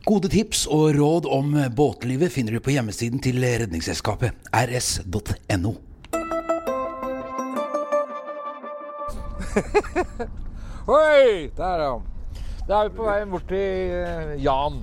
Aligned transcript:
Gode 0.00 0.30
tips 0.32 0.62
og 0.72 0.94
råd 0.96 1.26
om 1.28 1.50
båtlivet 1.76 2.32
finner 2.32 2.56
du 2.56 2.60
på 2.64 2.72
hjemmesiden 2.72 3.20
til 3.20 3.36
Redningsselskapet, 3.44 4.32
rs.no. 4.48 5.74
Oi! 10.96 11.50
Der, 11.56 11.82
ja. 11.84 12.00
Da 12.64 12.78
er 12.78 12.88
vi 12.88 12.96
på 12.96 13.04
vei 13.10 13.18
bort 13.28 13.44
til 13.50 13.92
eh, 13.98 14.32
Jan. 14.40 14.80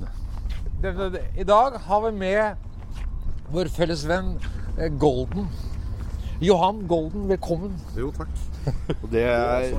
I 0.85 1.47
dag 1.49 1.79
har 1.87 2.03
vi 2.05 2.11
med 2.13 2.55
vår 3.55 3.73
felles 3.73 4.05
venn 4.05 4.35
eh, 4.77 4.91
Golden. 5.01 5.49
Johan 6.45 6.85
Golden, 6.85 7.25
velkommen. 7.31 7.73
Jo, 7.97 8.13
takk. 8.13 8.29
Og 9.01 9.09
det 9.09 9.25
er, 9.25 9.73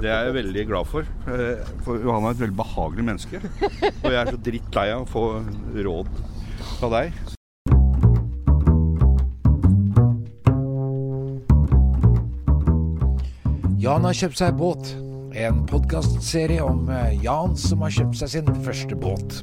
det 0.00 0.10
er 0.10 0.28
jeg 0.28 0.34
veldig 0.38 0.64
glad 0.68 0.88
for. 0.88 1.08
eh, 1.30 1.66
For 1.84 2.00
Johan 2.00 2.24
er 2.24 2.34
et 2.36 2.40
veldig 2.44 2.56
behagelig 2.56 3.04
menneske. 3.04 3.40
Og 4.02 4.08
jeg 4.10 4.20
er 4.22 4.32
så 4.32 4.40
drittlei 4.48 4.88
av 4.94 5.04
å 5.04 5.10
få 5.10 5.26
råd 5.86 6.08
fra 6.78 6.90
deg. 6.96 7.20
Jan 13.80 14.04
har 14.04 14.16
kjøpt 14.16 14.40
seg 14.40 14.58
båt. 14.60 14.92
En 15.40 15.62
podkastserie 15.70 16.62
om 16.64 16.88
eh, 16.90 17.14
Jan 17.24 17.54
som 17.58 17.84
har 17.86 17.94
kjøpt 17.94 18.18
seg 18.20 18.32
sin 18.34 18.50
første 18.64 18.98
båt. 18.98 19.40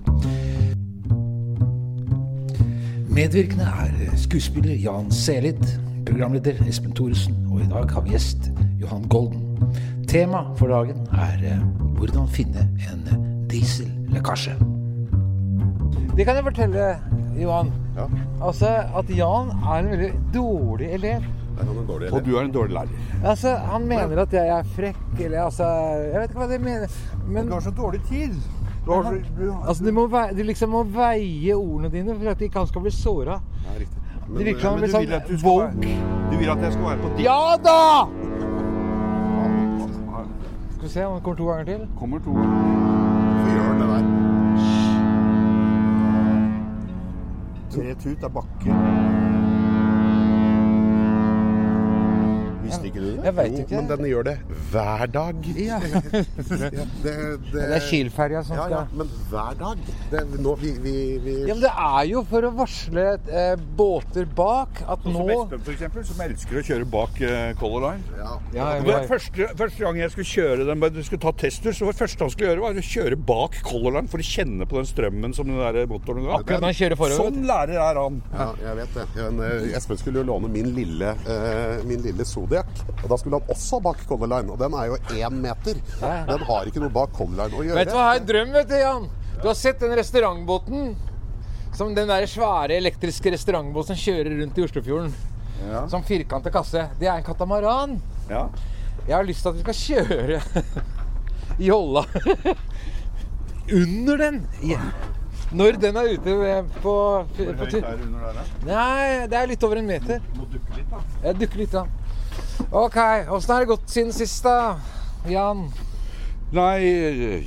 Medvirkende 3.17 3.65
er 3.65 4.17
skuespiller 4.19 4.77
Jan 4.77 5.09
Selid, 5.15 5.63
programleder 6.05 6.59
Espen 6.69 6.93
Thoresen, 6.93 7.39
og 7.49 7.63
i 7.63 7.69
dag 7.71 7.89
har 7.95 8.05
vi 8.05 8.13
gjest 8.13 8.51
Johan 8.77 9.07
Golden. 9.09 9.46
Tema 10.07 10.39
for 10.55 10.71
dagen 10.71 11.01
er 11.11 11.41
eh, 11.43 11.63
hvordan 11.97 12.29
finne 12.31 12.63
en 12.87 13.01
diesellekkasje. 13.51 14.53
Det 16.15 16.25
kan 16.25 16.37
jeg 16.39 16.45
fortelle, 16.45 16.85
Johan. 17.35 17.73
Ja, 17.97 18.05
Altså 18.41 18.69
at 18.95 19.09
Jan 19.11 19.51
er 19.51 19.81
en 19.81 19.89
veldig 19.91 20.11
dårlig 20.33 20.93
elev. 20.95 21.25
er 21.59 21.83
dårlig 21.87 22.13
Og 22.13 22.25
du 22.25 22.37
er 22.37 22.41
en 22.45 22.53
dårlig 22.53 22.73
lærer. 22.73 22.87
Altså, 23.25 23.55
Han 23.55 23.87
mener 23.87 24.21
at 24.21 24.33
jeg 24.33 24.47
er 24.47 24.63
frekk, 24.63 25.19
eller 25.19 25.41
altså 25.41 25.63
Jeg 25.63 26.21
vet 26.21 26.29
ikke 26.29 26.39
hva 26.39 26.53
de 26.53 26.59
mener. 26.59 26.87
Men 27.27 27.47
du 27.47 27.53
har 27.53 27.61
så 27.61 27.71
dårlig 27.71 28.01
tid. 28.09 28.33
Du 28.85 28.91
har 28.93 29.03
så, 29.03 29.11
du, 29.11 29.55
altså, 29.67 29.83
du, 29.83 29.91
må 29.91 30.07
du 30.37 30.43
liksom 30.43 30.69
må 30.69 30.83
veie 30.83 31.55
ordene 31.55 31.91
dine 31.91 32.15
for 32.15 32.31
at 32.31 32.41
ikke 32.41 32.59
han 32.59 32.67
skal 32.67 32.81
bli 32.81 32.91
såra. 32.91 33.41
Ja, 33.65 33.79
riktig. 33.79 34.03
Det 34.27 34.45
virker 34.45 34.61
som 34.61 34.71
han 34.71 34.79
men 34.79 34.89
blir 34.89 34.99
du 34.99 35.05
vil 35.07 35.15
at 35.15 35.27
du 35.27 35.33
sånn 35.33 35.39
skal 35.39 35.49
woke. 35.49 35.97
du 36.31 36.37
vil 36.37 36.49
at 36.51 36.63
jeg 36.63 36.73
skal 36.73 36.83
være 36.83 36.97
på 37.03 37.11
ditt 37.15 37.25
Ja 37.25 37.57
da! 37.63 37.77
Skal 40.87 41.01
vi 41.01 41.03
se 41.03 41.05
om 41.05 41.13
den 41.13 41.23
kommer 41.23 41.37
to 41.37 41.45
ganger 41.45 41.65
til. 41.65 41.87
Kommer 41.99 42.19
to 42.19 42.31
Hvorfor 42.31 43.51
gjør 43.53 43.71
den 43.71 43.79
det 43.81 43.87
der? 43.87 44.03
Tre 47.71 47.95
tut 48.03 48.23
er 48.23 48.29
bakke. 48.29 48.69
Visste 52.63 52.85
ikke 52.85 52.99
du 52.99 53.05
det? 53.05 53.19
Jeg 53.23 53.35
vet 53.35 53.51
Jo, 53.51 53.57
ikke. 53.57 53.75
Men 53.75 53.89
den 53.89 54.05
gjør 54.05 54.23
det 54.23 54.37
hver 54.71 55.07
dag. 55.13 55.47
Ja. 55.57 55.79
Ja, 56.57 56.83
det, 57.03 57.11
det, 57.43 57.51
Det 57.53 57.61
er 57.77 57.83
Kiel-ferja 57.87 58.41
som 58.45 58.57
Ja, 58.57 58.63
skal 58.65 58.73
ja, 58.73 58.81
men 58.97 59.09
hver 59.29 59.55
dag. 59.59 59.81
Det, 60.11 60.21
nå, 60.41 60.53
vi, 60.61 60.71
vi, 60.83 60.93
vi 61.23 61.33
Ja, 61.47 61.53
men 61.55 61.61
Det 61.63 61.71
er 61.71 62.07
jo 62.09 62.23
for 62.29 62.47
å 62.47 62.51
varsle 62.57 63.05
eh, 63.29 63.53
båter 63.77 64.27
bak 64.37 64.81
at 64.89 65.05
nå 65.07 65.13
som 65.17 65.31
Espen, 65.35 65.63
eksempel, 65.73 66.05
som 66.07 66.21
elsker 66.25 66.59
å 66.59 66.63
kjøre 66.67 66.87
bak 66.93 67.21
eh, 67.25 67.51
Color 67.59 67.85
Line. 67.85 68.17
ja. 68.19 68.33
ja, 68.55 68.67
var 68.87 69.07
første, 69.09 69.49
første 69.59 69.85
gang 69.85 69.99
jeg 70.01 70.13
skulle 70.13 70.29
kjøre 70.31 70.67
den, 70.69 70.85
jeg 70.99 71.07
skulle 71.09 71.23
ta 71.27 71.33
tester, 71.43 71.75
så 71.77 71.87
var 71.87 71.95
det 71.97 72.01
første 72.03 72.25
han 72.27 72.33
skulle 72.33 72.51
gjøre, 72.51 72.65
var 72.65 72.81
å 72.81 72.85
kjøre 72.91 73.19
bak 73.31 73.59
Color 73.67 73.97
Line 73.99 74.11
for 74.11 74.23
å 74.23 74.27
kjenne 74.27 74.67
på 74.69 74.79
den 74.81 74.89
strømmen 74.89 75.37
som 75.37 75.49
den 75.51 75.61
der 75.61 75.89
motoren 75.91 76.25
ga. 76.27 76.39
Akkurat 76.41 76.63
når 76.63 76.73
han 76.73 76.79
kjører 76.81 77.01
forover. 77.03 77.23
Sånn 77.31 77.47
lærer 77.49 77.81
er 77.83 78.01
han. 78.01 78.21
Ja, 78.33 78.49
jeg 78.65 78.79
vet 78.81 78.97
det. 78.99 79.07
Men, 79.17 79.41
eh, 79.47 79.77
Espen 79.77 80.01
skulle 80.01 80.23
jo 80.23 80.27
låne 80.31 80.51
min 80.53 80.73
lille, 80.75 81.13
eh, 81.29 81.83
min 81.87 82.03
lille 82.05 82.25
Zodiac. 82.27 82.69
Og 83.03 83.07
da 83.11 83.19
skulle 83.19 83.39
han 83.41 83.53
også 83.55 83.81
bak 83.85 84.03
Color 84.09 84.33
Line. 84.35 84.56
Og 84.57 84.63
den 84.63 84.73
er 84.73 84.87
jo 84.89 84.95
én 85.13 85.35
meter. 85.37 85.77
Den 86.01 86.45
har 86.49 86.65
ikke 86.69 86.81
noe 86.81 86.89
bak 86.93 87.11
Color 87.13 87.53
å 87.53 87.61
gjøre. 87.61 87.77
Vet 87.77 87.91
du 87.91 87.93
hva, 87.93 88.05
jeg 88.07 88.09
har 88.09 88.21
en 88.23 88.29
drøm, 88.31 88.53
vet 88.55 88.71
du, 88.71 88.77
Jan. 88.81 89.03
Du 89.37 89.43
har 89.45 89.57
sett 89.59 89.83
den 89.83 89.93
restaurantbåten? 89.99 90.95
Som 91.77 91.91
den 91.93 92.09
der 92.09 92.25
svære 92.25 92.73
elektriske 92.81 93.29
restaurantbåten 93.35 93.93
som 93.93 94.01
kjører 94.01 94.33
rundt 94.39 94.57
i 94.57 94.63
Oslofjorden. 94.65 95.13
Ja. 95.67 95.83
Som 95.91 96.01
firkanta 96.07 96.49
kasse. 96.53 96.87
Det 96.97 97.05
er 97.05 97.19
en 97.19 97.27
katamaran. 97.27 97.99
Ja. 98.31 98.47
Jeg 99.05 99.13
har 99.13 99.27
lyst 99.29 99.45
til 99.45 99.53
at 99.53 99.59
vi 99.59 99.67
skal 99.67 100.07
kjøre 100.07 100.41
jolla 101.69 102.03
under 103.83 104.17
den. 104.25 104.41
Ja. 104.65 104.81
Når 105.53 105.77
den 105.79 105.95
er 106.01 106.09
ute 106.17 106.33
på, 106.81 106.81
på 106.81 106.95
Høyt 107.37 107.61
er 107.61 107.69
det 107.69 107.85
under 107.85 108.25
der, 108.25 108.41
da. 108.41 108.47
Nei, 108.67 109.27
det 109.29 109.37
er 109.37 109.47
litt 109.53 109.63
over 109.63 109.79
en 109.79 109.87
meter. 109.87 110.25
Du 110.33 110.41
Må 110.41 110.49
dukke 110.51 110.81
litt, 110.81 110.89
da. 110.91 111.05
Jeg 111.23 111.39
dukker 111.43 111.61
litt, 111.61 111.77
da. 111.77 111.85
OK, 112.71 112.97
åssen 113.31 113.53
har 113.53 113.63
det 113.63 113.69
gått 113.69 113.89
siden 113.91 114.13
sist, 114.15 114.43
da? 114.45 114.77
Jan? 115.29 115.67
Nei, 116.55 116.79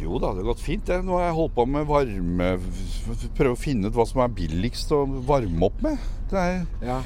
jo 0.03 0.19
da, 0.21 0.34
det 0.34 0.43
har 0.43 0.50
gått 0.50 0.62
fint. 0.62 0.84
Det. 0.87 1.00
Nå 1.06 1.16
har 1.16 1.31
jeg 1.31 1.37
holdt 1.38 1.54
på 1.56 1.65
med 1.72 1.87
varme 1.88 2.50
Prøve 3.38 3.54
å 3.54 3.59
finne 3.59 3.88
ut 3.88 3.97
hva 3.97 4.04
som 4.09 4.21
er 4.25 4.34
billigst 4.37 4.93
å 4.93 5.03
varme 5.28 5.71
opp 5.71 5.81
med. 5.84 6.10
Det 6.31 6.44
er, 6.44 6.62
Ja. 6.84 7.00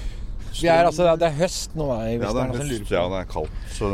Vi 0.55 0.69
er 0.71 0.87
altså, 0.87 1.09
det 1.19 1.27
er 1.27 1.35
høst 1.35 1.73
nå, 1.75 1.89
da. 1.91 1.97
ja, 2.07 2.31
det 2.31 2.43
er 2.45 2.51
høst, 2.53 2.69
lurer 2.71 2.93
ja, 2.95 3.01
det 3.11 3.21
er 3.25 3.31
kaldt. 3.31 3.55
Så. 3.75 3.89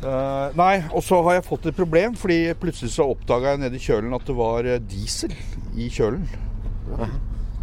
Uh, 0.00 0.48
nei, 0.58 0.80
og 0.90 1.04
så 1.06 1.20
har 1.26 1.36
jeg 1.36 1.44
fått 1.46 1.68
et 1.70 1.76
problem, 1.76 2.16
fordi 2.18 2.38
plutselig 2.58 2.94
så 2.96 3.06
oppdaga 3.12 3.52
jeg 3.52 3.60
nede 3.62 3.78
i 3.78 3.84
kjølen 3.84 4.16
at 4.16 4.24
det 4.26 4.34
var 4.38 4.66
eh, 4.66 4.80
diesel 4.90 5.34
i 5.78 5.86
kjølen. 5.92 6.24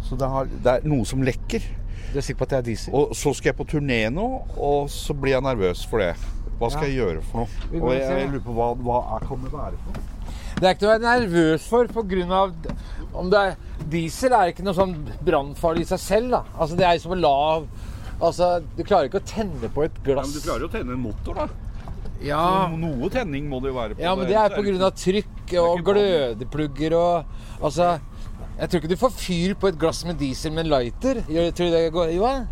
Så 0.06 0.16
det, 0.16 0.30
har, 0.32 0.48
det 0.48 0.78
er 0.78 0.88
noe 0.88 1.04
som 1.08 1.20
lekker. 1.26 1.66
Du 2.12 2.18
er 2.18 2.24
sikker 2.24 2.38
på 2.40 2.46
at 2.48 2.52
det 2.54 2.58
er 2.58 2.66
diesel? 2.70 2.94
Og 2.96 3.14
så 3.16 3.32
skal 3.36 3.50
jeg 3.52 3.56
på 3.58 3.66
turné 3.68 3.98
nå, 4.12 4.26
og 4.56 4.88
så 4.92 5.12
blir 5.14 5.34
jeg 5.36 5.44
nervøs 5.44 5.82
for 5.90 6.00
det. 6.02 6.14
Hva 6.58 6.70
skal 6.72 6.88
Ja. 6.88 6.88
jeg 6.88 6.96
gjøre 6.98 7.22
for 7.22 7.38
noe? 7.44 7.82
Og 7.82 7.92
jeg, 7.94 8.06
jeg 8.08 8.30
lurer 8.32 8.44
på 8.46 8.54
hva, 8.56 8.68
hva 8.82 9.00
er, 9.16 9.26
til 9.26 9.36
å 9.36 9.50
være 9.52 9.82
for? 9.84 10.00
Det 10.58 10.66
er 10.66 10.74
ikke 10.74 10.86
noe 10.86 10.90
å 10.90 10.98
være 10.98 11.20
nervøs 11.20 11.66
for 11.68 11.86
pga. 11.86 12.40
om 13.14 13.30
det 13.30 13.38
er 13.38 13.56
Diesel 13.88 14.32
er 14.32 14.50
ikke 14.52 14.64
noe 14.66 14.74
sånn 14.74 14.96
brannfarlig 15.24 15.84
i 15.86 15.90
seg 15.92 15.98
selv. 16.02 16.30
da. 16.30 16.42
Altså 16.58 16.76
Det 16.76 16.84
er 16.86 16.98
som 16.98 17.12
å 17.12 17.20
la 17.20 17.62
Altså, 18.20 18.62
Du 18.76 18.82
klarer 18.82 19.06
ikke 19.06 19.20
å 19.20 19.24
tenne 19.24 19.68
på 19.70 19.84
et 19.84 19.92
Ja, 19.94 20.14
glass. 20.14 20.26
men 20.26 20.34
du 20.34 20.40
klarer 20.48 20.60
jo 20.60 20.66
å 20.66 20.72
tenne 20.72 20.92
en 20.92 20.98
motor, 21.02 21.34
da. 21.34 21.48
Ja, 22.20 22.66
Noe 22.74 23.08
tenning 23.08 23.48
må 23.48 23.60
det 23.62 23.70
jo 23.70 23.74
være 23.78 23.94
på. 23.94 24.00
ja 24.02 24.14
men 24.16 24.26
det 24.26 24.34
er 24.34 24.48
pga. 24.50 24.90
trykk 24.90 25.54
og 25.62 25.84
glødeplugger 25.84 26.92
og 26.98 27.24
Altså 27.62 28.00
Jeg 28.58 28.68
tror 28.70 28.78
ikke 28.82 28.90
du 28.90 28.96
får 28.98 29.10
fyr 29.14 29.52
på 29.60 29.68
et 29.70 29.76
glass 29.78 30.00
med 30.08 30.16
diesel 30.18 30.50
med 30.52 30.64
en 30.66 30.70
lighter. 30.72 31.14
Gjør- 31.30 31.52
Tror 31.54 31.66
du 31.66 31.70
det 31.76 31.92
går, 31.94 32.06
Johan? 32.16 32.48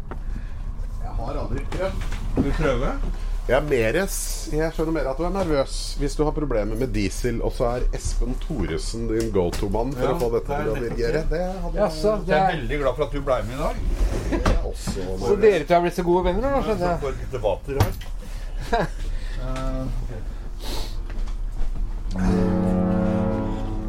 Jeg 1.02 1.10
har 1.18 1.32
aldri 1.42 1.60
prøvd. 1.70 1.92
Vil 2.36 2.44
du 2.44 2.50
prøve? 2.62 2.88
Jeg 3.48 3.56
er 3.56 3.60
mer 3.62 3.92
Jeg 4.50 4.72
skjønner 4.74 4.92
mer 4.92 5.06
at 5.10 5.16
du 5.18 5.22
er 5.24 5.30
nervøs 5.30 5.96
hvis 6.00 6.16
du 6.18 6.24
har 6.26 6.32
problemer 6.34 6.74
med 6.76 6.88
diesel, 6.94 7.40
og 7.42 7.52
så 7.54 7.64
er 7.76 7.80
Espen 7.94 8.34
Thoresen 8.42 9.06
din 9.08 9.30
go 9.30 9.50
to-mann 9.54 9.92
for 9.94 10.02
Ja, 10.02 10.12
å 10.14 10.18
få 10.18 10.30
dette 10.34 10.46
til 10.46 10.68
å 10.70 10.74
det. 11.12 11.28
Det 11.30 11.40
Jeg 12.26 12.40
er 12.40 12.46
veldig 12.56 12.78
glad 12.80 12.94
for 12.96 13.02
at 13.04 13.12
du 13.12 13.20
ble 13.20 13.42
med 13.46 13.54
i 13.54 13.58
dag. 13.62 13.74
også 14.66 14.90
Så 14.92 15.00
nervøs. 15.06 15.40
dere 15.40 15.64
to 15.64 15.74
har 15.74 15.80
blitt 15.86 15.94
så 15.94 16.02
gode 16.02 16.24
venner 16.24 16.50
nå, 16.50 16.62
skjønner 16.62 16.88
jeg. 16.90 16.98
For 17.00 17.10
litt 17.10 17.40
vater 17.42 17.74
her. 17.82 17.92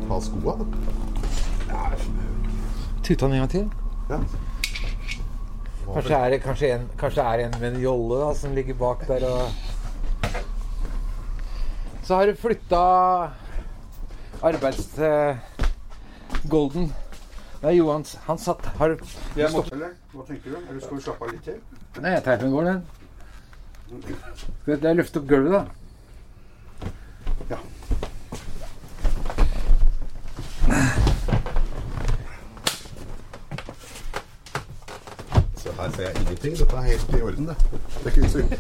Ta 0.08 0.22
skoa, 0.22 0.54
da. 0.60 0.66
Tuta 3.04 3.26
han 3.26 3.34
en 3.34 3.40
gang 3.46 3.50
til. 3.50 3.70
Ja. 4.10 4.20
Kanskje 5.88 6.18
er 6.20 6.30
det 6.34 6.42
kanskje 6.44 6.70
en, 6.76 6.88
kanskje 7.00 7.24
er 7.24 7.44
en 7.46 7.54
med 7.62 7.74
en 7.76 7.82
jolle 7.82 8.18
da, 8.20 8.34
som 8.36 8.56
ligger 8.56 8.76
bak 8.80 9.06
der 9.08 9.24
og 9.28 9.50
Så 12.04 12.16
har 12.16 12.26
du 12.28 12.36
flytta 12.40 12.82
arbeids... 14.44 14.98
eh, 15.00 15.38
Golden 16.48 16.92
Nei, 17.64 17.72
Johan 17.80 18.04
han 18.28 18.38
satt 18.38 18.66
har, 18.78 18.90
du- 18.94 19.40
Jeg 19.40 19.50
må, 19.52 19.64
eller? 19.74 19.96
Hva 20.14 20.24
tenker 20.28 20.52
du? 20.54 20.58
Eller 20.70 20.80
skal 20.84 20.98
vi 21.00 21.02
slappe 21.08 21.26
av 21.26 21.32
litt 21.34 21.44
til? 21.48 21.58
Nei, 22.04 22.12
jeg 22.14 22.24
tar 22.28 22.38
den 22.44 22.52
går, 22.54 22.64
den. 22.70 22.84
Skal 24.62 24.84
jeg 24.86 24.96
løfte 25.00 25.20
opp 25.24 25.28
gulvet, 25.32 25.52
da? 25.56 25.64
Her 35.88 35.96
ser 35.96 36.10
jeg 36.10 36.22
ingenting. 36.22 36.58
Dette 36.60 36.76
er 36.76 36.88
helt 36.92 37.18
i 37.18 37.22
orden, 37.22 37.48
det. 37.48 37.58
Det 37.72 38.06
er 38.06 38.16
ikke 38.16 38.30
synd. 38.30 38.56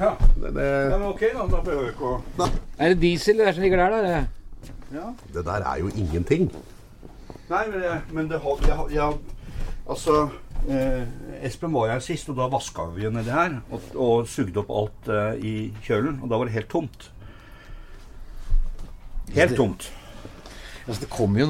Ja. 0.00 0.10
Det, 0.40 0.54
det, 0.56 0.66
ja 0.66 0.96
men 0.96 1.08
ok, 1.12 1.20
da. 1.20 1.46
Da 1.56 1.62
behøver 1.64 1.82
vi 1.82 1.88
ikke 1.92 2.10
å 2.10 2.50
Er 2.78 2.94
det 2.94 3.00
diesel 3.02 3.38
det 3.38 3.46
der 3.46 3.56
som 3.56 3.62
ligger 3.66 3.82
der, 3.82 3.90
da? 3.90 4.22
ja. 4.94 5.10
det 5.34 5.44
der 5.44 5.66
er 5.72 5.82
jo 5.82 5.90
ingenting. 5.92 6.48
Nei, 7.50 7.66
men, 7.68 7.82
jeg, 7.82 8.00
men 8.12 8.30
det 8.30 8.40
har 8.40 8.64
jeg, 8.66 8.94
jeg, 8.94 9.18
Altså 9.90 10.28
eh, 10.70 11.02
Espen 11.42 11.72
var 11.74 11.90
her 11.90 12.02
sist, 12.04 12.28
og 12.30 12.36
da 12.38 12.46
vaska 12.48 12.86
vi 12.94 13.10
nedi 13.10 13.32
her. 13.34 13.58
Og, 13.70 13.88
og 13.94 14.28
sugde 14.28 14.62
opp 14.62 14.70
alt 14.70 15.10
eh, 15.10 15.44
i 15.44 15.54
kjølen. 15.84 16.20
Og 16.22 16.30
da 16.30 16.38
var 16.38 16.48
det 16.48 16.54
helt 16.54 16.70
tomt. 16.70 17.10
Helt 19.34 19.56
tomt. 19.56 19.92
Altså, 20.86 21.00
det 21.04 21.10
kom 21.10 21.36
jo 21.38 21.46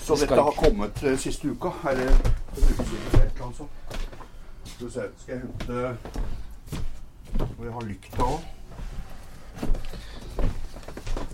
Så 0.00 0.16
dette 0.20 0.34
har 0.34 0.54
kommet 0.56 1.02
eh, 1.02 1.18
siste 1.18 1.48
uka. 1.48 1.74
Eller 1.90 2.12
er 2.12 2.14
en 2.14 2.68
uke 2.68 2.84
siden 2.84 3.97
Skal 4.64 4.86
vi 4.86 4.92
se, 4.92 5.02
skal 5.18 5.34
jeg 5.34 5.42
hente 5.42 5.96
Og 7.58 7.64
jeg 7.64 7.72
har 7.72 7.80
lykta 7.88 8.22
òg. 8.22 8.40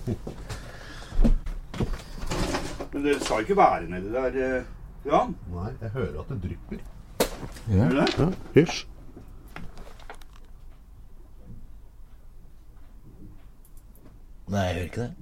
Men 2.95 3.05
det 3.05 3.23
skal 3.23 3.41
ikke 3.43 3.57
være 3.57 3.89
nedi 3.91 4.13
der, 4.13 4.27
eh, 4.27 4.65
Jan? 5.05 5.37
Nei, 5.51 5.73
jeg 5.81 5.91
hører 5.91 6.21
at 6.21 6.29
det 6.29 6.43
drypper. 6.43 6.79
Gjør 7.69 7.89
det? 7.89 8.19
Ja, 8.19 8.27
Hysj. 8.55 8.87
Nei, 14.49 14.61
jeg 14.61 14.75
hører 14.75 14.85
ikke 14.85 15.01
det. 15.01 15.13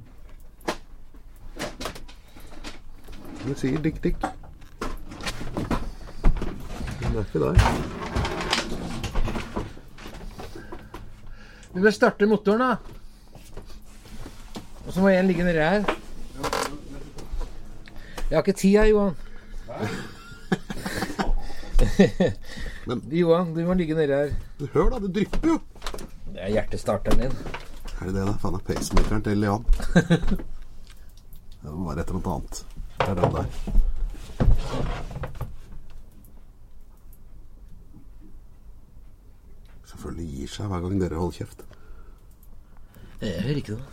Det 3.46 3.58
sier 3.58 3.78
dikk-dikk. 3.82 4.16
Det 7.12 7.19
er 7.19 7.25
ikke 7.29 7.41
der. 7.44 7.55
Vi 11.75 11.81
bør 11.81 11.91
starte 11.93 12.26
motoren, 12.29 12.61
da. 12.61 12.76
Og 14.87 14.93
så 14.93 15.00
må 15.00 15.09
en 15.12 15.26
ligge 15.29 15.44
nedi 15.44 15.59
her. 15.61 15.85
Jeg 18.31 18.37
har 18.38 18.43
ikke 18.43 18.53
tid 18.56 18.70
her, 18.79 18.85
Johan. 18.88 19.14
Men- 22.87 23.05
Johan, 23.20 23.55
du 23.55 23.61
må 23.69 23.75
ligge 23.76 23.94
nedi 23.94 24.12
her. 24.12 24.32
Du 24.61 24.67
Hør, 24.73 24.88
da. 24.94 24.99
Det 25.06 25.12
drypper 25.19 25.49
jo. 25.49 25.59
Det 26.32 26.41
er 26.43 26.49
hjertestarteren 26.56 27.19
din. 27.26 27.37
Er 28.00 28.05
det 28.09 28.14
det, 28.17 28.26
da? 28.26 28.32
Faen, 28.43 28.55
er 28.56 28.64
pacemakeren 28.73 29.23
til 29.29 29.41
Jan. 29.49 29.64
Det 31.62 31.70
må 31.70 31.93
være 31.93 32.00
et 32.03 32.09
eller 32.09 32.19
annet 32.19 32.26
annet. 32.35 32.55
Det 32.99 33.09
er 33.09 33.14
den 33.14 33.32
der. 33.37 33.47
Selvfølgelig 40.23 40.39
gir 40.39 40.51
seg 40.53 40.71
hver 40.71 40.83
gang 40.85 41.01
dere 41.03 41.19
holder 41.19 41.37
kjeft. 41.43 41.63
Jeg 43.23 43.43
hører 43.43 43.59
ikke 43.61 43.77
det. 43.77 43.85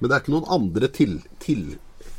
Men 0.00 0.08
det 0.08 0.14
er 0.16 0.22
ikke 0.22 0.34
noen 0.34 0.50
andre 0.56 0.88
til... 0.96 1.16
til 1.42 1.64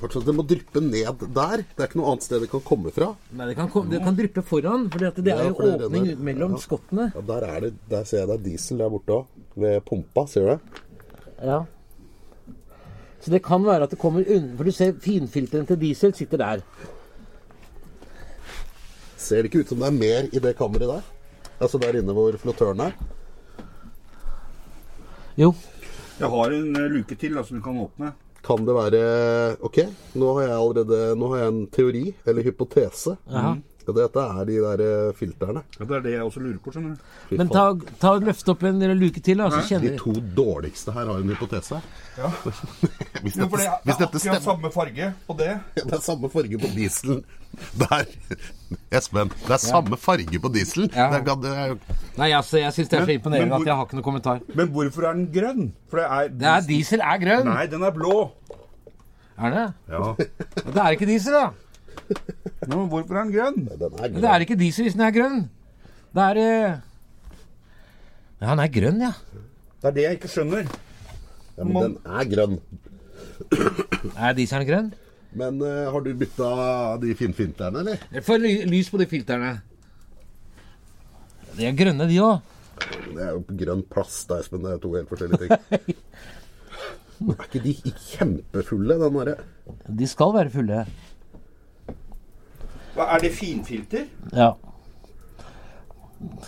Det 0.01 0.33
må 0.33 0.43
dryppe 0.49 0.81
ned 0.81 1.23
der. 1.35 1.61
Det 1.63 1.81
er 1.81 1.87
ikke 1.87 1.99
noe 1.99 2.11
annet 2.11 2.25
sted 2.25 2.41
det 2.41 2.49
kan 2.51 2.63
komme 2.65 2.91
fra. 2.93 3.11
Nei, 3.37 3.47
det 3.51 3.55
kan, 3.57 3.69
kom, 3.69 3.89
det 3.89 3.99
kan 4.01 4.15
dryppe 4.17 4.41
foran, 4.45 4.87
for 4.91 4.99
det 5.01 5.29
er 5.29 5.43
jo 5.45 5.51
ja, 5.53 5.75
åpning 5.75 6.07
renner. 6.07 6.23
mellom 6.29 6.55
Ja. 6.57 6.61
skottene. 6.63 7.05
Ja, 7.15 7.21
der, 7.27 7.45
er 7.47 7.59
det, 7.67 7.73
der 7.89 8.03
ser 8.09 8.23
jeg 8.23 8.27
det 8.31 8.37
er 8.39 8.45
diesel 8.49 8.81
der 8.81 8.89
borte 8.93 9.19
òg. 9.19 9.43
Ved 9.61 9.81
pumpa. 9.85 10.25
Ser 10.31 10.41
du 10.41 10.49
det? 10.55 10.59
Ja. 11.45 11.59
Så 13.21 13.29
det 13.29 13.43
kan 13.45 13.61
være 13.65 13.85
at 13.85 13.91
det 13.93 13.99
kommer 14.01 14.25
under 14.25 14.57
For 14.57 14.65
du 14.65 14.71
ser 14.73 14.93
finfilteren 15.01 15.67
til 15.69 15.77
diesel 15.81 16.13
sitter 16.17 16.41
der. 16.41 16.65
Ser 19.21 19.43
det 19.43 19.51
ikke 19.51 19.63
ut 19.63 19.71
som 19.73 19.81
det 19.81 19.89
er 19.91 19.97
mer 19.97 20.29
i 20.33 20.41
det 20.41 20.55
kammeret 20.57 20.89
der? 20.89 21.09
Altså 21.61 21.77
der 21.81 21.99
inne 21.99 22.15
hvor 22.17 22.33
flottøren 22.41 22.81
er? 22.87 22.95
Jo. 25.37 25.53
Jeg 26.19 26.29
har 26.29 26.53
en 26.57 26.75
eh, 26.77 26.89
luke 26.91 27.15
til 27.17 27.37
da, 27.37 27.43
som 27.45 27.59
du 27.59 27.63
kan 27.65 27.77
åpne. 27.81 28.11
Kan 28.41 28.65
det 28.65 28.73
være 28.73 29.01
Ok, 29.61 29.77
nå 30.17 30.31
har 30.33 30.47
jeg 30.47 30.55
allerede 30.57 30.99
Nå 31.17 31.27
har 31.29 31.43
jeg 31.43 31.51
en 31.53 31.59
teori, 31.69 32.03
eller 32.25 32.47
hypotese. 32.47 33.13
Jaha. 33.29 33.53
Og 33.89 33.95
dette 33.97 34.23
er 34.23 34.45
de 34.45 34.57
der 34.61 34.83
eh, 34.85 35.13
filterne. 35.17 35.63
Ja, 35.79 35.85
det 35.85 35.95
er 35.97 36.03
det 36.05 36.11
jeg 36.13 36.21
også 36.25 36.39
lurer 36.43 36.59
på. 36.63 36.71
skjønner 36.75 36.95
du. 36.95 37.35
Men 37.39 37.49
ta, 37.49 37.63
ta 38.01 38.11
og 38.17 38.25
løft 38.27 38.49
opp 38.53 38.63
en 38.69 38.81
luke 38.99 39.21
til, 39.23 39.41
Altså, 39.41 39.61
så 39.67 39.79
De 39.81 39.95
to 39.97 40.13
dårligste 40.37 40.93
her 40.93 41.05
har 41.09 41.17
en 41.21 41.29
hypotese. 41.33 41.81
Ja. 42.17 42.29
Hvis 43.23 43.37
Jo, 43.37 43.45
dette, 43.45 43.57
det 43.57 43.65
er, 43.67 43.77
hvis 43.83 43.95
det 43.95 44.05
er 44.05 44.05
dette 44.05 44.19
stemmer 44.19 44.41
samme 44.43 44.71
farge 44.73 45.13
på 45.27 45.37
det. 45.39 45.51
Det 45.75 45.93
er 45.93 46.03
samme 46.03 46.29
farge 46.29 46.57
på 46.61 46.67
dieselen. 46.75 47.23
Der. 47.79 48.05
Espen, 48.95 49.27
det 49.43 49.51
er 49.51 49.59
samme 49.59 49.97
farge 49.99 50.39
på 50.39 50.49
dieselen. 50.53 50.87
Ja. 50.95 51.09
Det, 51.11 51.27
er, 51.27 51.35
det 51.43 51.51
er 51.51 51.65
jo 51.73 51.77
Nei, 52.17 52.29
altså, 52.31 52.57
jeg 52.61 52.73
syns 52.73 52.89
det 52.91 52.99
er 52.99 53.05
så 53.09 53.15
imponerende 53.17 53.49
men 53.49 53.51
hvor- 53.51 53.65
at 53.65 53.67
jeg 53.67 53.75
har 53.75 53.85
ikke 53.89 53.97
noe 53.99 54.05
kommentar. 54.07 54.39
Men 54.55 54.71
hvorfor 54.71 55.07
er 55.09 55.13
den 55.19 55.27
grønn? 55.33 55.65
For 55.91 55.99
det 55.99 56.05
er, 56.05 56.29
diesel. 56.29 56.39
Det 56.39 56.51
er 56.53 56.67
diesel 56.69 57.03
er 57.03 57.17
grønn. 57.25 57.49
Nei, 57.51 57.65
den 57.71 57.83
er 57.83 57.91
blå. 57.95 58.15
Er 59.41 59.55
det? 59.57 59.65
Ja. 59.89 60.13
Det 60.71 60.77
er 60.85 60.95
ikke 60.95 61.09
diesel, 61.09 61.33
da. 61.33 61.49
Men 62.67 62.87
hvorfor 62.91 63.17
er 63.17 63.23
den 63.25 63.33
grønn? 63.33 63.59
Den 63.65 63.81
er 63.81 63.89
Men 63.89 63.97
grønn. 63.99 64.21
det 64.21 64.29
er 64.31 64.43
ikke 64.45 64.57
diesel 64.59 64.85
hvis 64.85 64.93
den 64.97 65.05
er 65.07 65.13
grønn. 65.15 65.39
Det 66.13 66.23
er 66.29 66.39
eh, 66.41 66.75
Ja, 68.41 68.45
han 68.51 68.59
er 68.61 68.71
grønn, 68.73 69.01
ja. 69.01 69.11
Det 69.81 69.89
er 69.89 69.95
det 69.95 70.03
jeg 70.05 70.17
ikke 70.19 70.29
skjønner. 70.33 70.69
Ja, 71.57 71.63
men 71.65 71.77
den 71.83 71.97
er 72.05 72.29
grønn. 72.31 72.57
Er 74.17 74.33
dieselen 74.37 74.67
grønn? 74.69 74.91
Men 75.37 75.61
uh, 75.63 75.87
har 75.93 76.03
du 76.03 76.09
bytta 76.19 76.47
de 77.01 77.13
finfilterne, 77.15 77.81
eller? 77.85 78.01
Jeg 78.11 78.39
ly- 78.41 78.65
lys 78.69 78.89
på 78.91 78.99
de 78.99 79.05
filterne. 79.07 79.51
De 81.57 81.65
er 81.67 81.75
grønne, 81.77 82.07
de 82.09 82.17
òg. 82.23 82.41
Det 82.81 83.21
er 83.21 83.31
jo 83.37 83.43
grønn 83.61 83.83
plast, 83.91 84.25
da, 84.29 84.39
Espen. 84.41 84.63
Det 84.65 84.73
er 84.75 84.81
to 84.83 84.93
helt 84.97 85.09
forskjellige 85.11 85.47
ting. 85.47 85.95
Er 87.21 87.43
ikke 87.45 87.59
de 87.61 87.73
kjempefulle, 88.01 88.95
den 88.97 89.13
derre? 89.19 89.35
De 89.93 90.07
skal 90.09 90.31
være 90.33 90.49
fulle. 90.49 90.79
Hva, 92.95 93.07
er 93.15 93.23
det 93.23 93.31
finfilter? 93.35 94.05
Ja. 94.35 94.51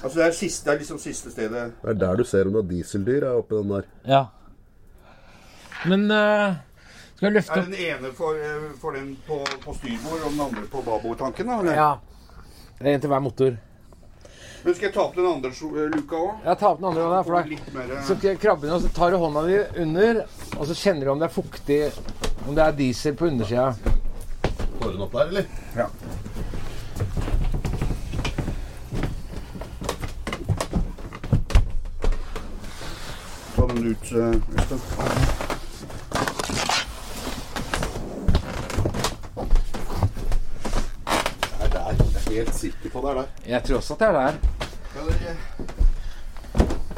Altså 0.03 0.19
det 0.19 0.25
er, 0.25 0.35
siste, 0.37 0.67
det 0.67 0.73
er 0.73 0.79
liksom 0.83 0.99
siste 1.01 1.31
stedet 1.33 1.71
Det 1.81 1.89
er 1.89 1.97
der 1.97 2.19
du 2.19 2.23
ser 2.23 2.45
om 2.45 2.53
det 2.53 2.61
er 2.61 2.69
dieseldyr, 2.75 3.23
er 3.23 3.39
oppi 3.39 3.57
den 3.57 3.73
der. 3.73 3.89
ja. 4.05 4.25
Men 5.83 6.05
uh, 6.11 6.53
skal 7.15 7.27
jeg 7.27 7.33
løfte 7.33 7.59
Er 7.59 7.65
den 7.65 7.73
ene 7.73 8.11
for, 8.15 8.39
eh, 8.39 8.71
for 8.79 8.95
den 8.95 9.17
på, 9.27 9.41
på 9.65 9.73
styrbord 9.77 10.25
og 10.25 10.31
den 10.31 10.41
andre 10.41 10.63
på 10.71 10.81
babordtanken? 10.85 11.47
da? 11.47 11.59
Eller? 11.59 11.73
Ja. 11.73 11.91
Det 12.79 12.87
er 12.87 12.93
en 12.93 13.01
til 13.01 13.11
hver 13.11 13.19
motor. 13.19 13.57
Men 14.63 14.75
skal 14.75 14.87
jeg 14.87 14.93
ta 14.95 15.01
opp 15.03 15.15
den 15.15 15.27
andre 15.27 15.51
eh, 15.51 15.89
luka 15.91 16.19
òg? 16.19 16.43
Jeg 16.45 16.59
ta 16.59 16.69
opp 16.69 16.79
den 16.79 16.89
andre 16.89 17.03
hånda, 17.03 17.21
for 17.23 17.33
da 17.35 17.77
mer 17.77 18.03
så 18.07 18.17
krabber 18.39 18.67
du 18.67 18.75
og 18.77 18.83
så 18.85 18.91
tar 18.95 19.11
du 19.11 19.17
hånda 19.19 19.45
di 19.47 19.57
under, 19.83 20.21
og 20.57 20.67
så 20.69 20.77
kjenner 20.81 21.05
du 21.05 21.13
om 21.13 21.23
det 21.23 21.27
er 21.27 21.35
fuktig, 21.35 21.81
om 22.47 22.55
det 22.55 22.67
er 22.67 22.77
diesel 22.77 23.17
på 23.19 23.27
undersida. 23.27 23.73
Får 24.79 24.85
du 24.85 24.91
den 24.91 25.07
opp 25.07 25.17
der, 25.19 25.33
eller? 25.33 25.51
ja. 25.75 25.89
Ut, 33.93 34.11
eh, 34.11 34.33
Det 41.59 41.63
er 41.63 41.69
der. 41.69 41.93
Jeg 41.93 42.15
er 42.15 42.33
helt 42.43 42.55
sikker 42.55 42.89
på 42.93 43.01
det 43.03 43.09
er 43.09 43.13
der. 43.13 43.27
Jeg 43.47 43.63
tror 43.63 43.77
også 43.77 43.93
at 43.93 43.99
det 43.99 44.07
er 44.07 44.11
der. 44.11 44.19
Er... 44.19 45.35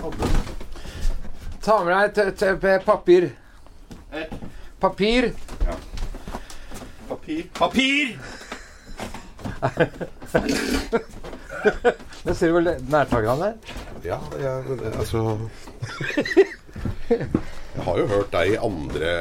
Hadde- 0.01 0.29
Ta 1.65 1.77
med 1.83 1.93
deg 1.95 2.13
papir. 2.85 3.29
Papir. 4.81 5.31
Papir. 7.09 7.43
Papir! 7.53 8.19
Det 12.25 12.35
ser 12.37 12.47
du 12.47 12.53
vel 12.59 12.69
han 13.33 13.39
der? 13.41 13.53
Ja, 14.05 14.17
jeg, 14.39 14.63
eh, 14.75 14.99
altså 14.99 15.23
Jeg 17.09 17.85
har 17.85 17.99
jo 18.01 18.07
hørt 18.09 18.31
deg 18.33 18.55
i 18.55 18.59
andre 18.65 19.11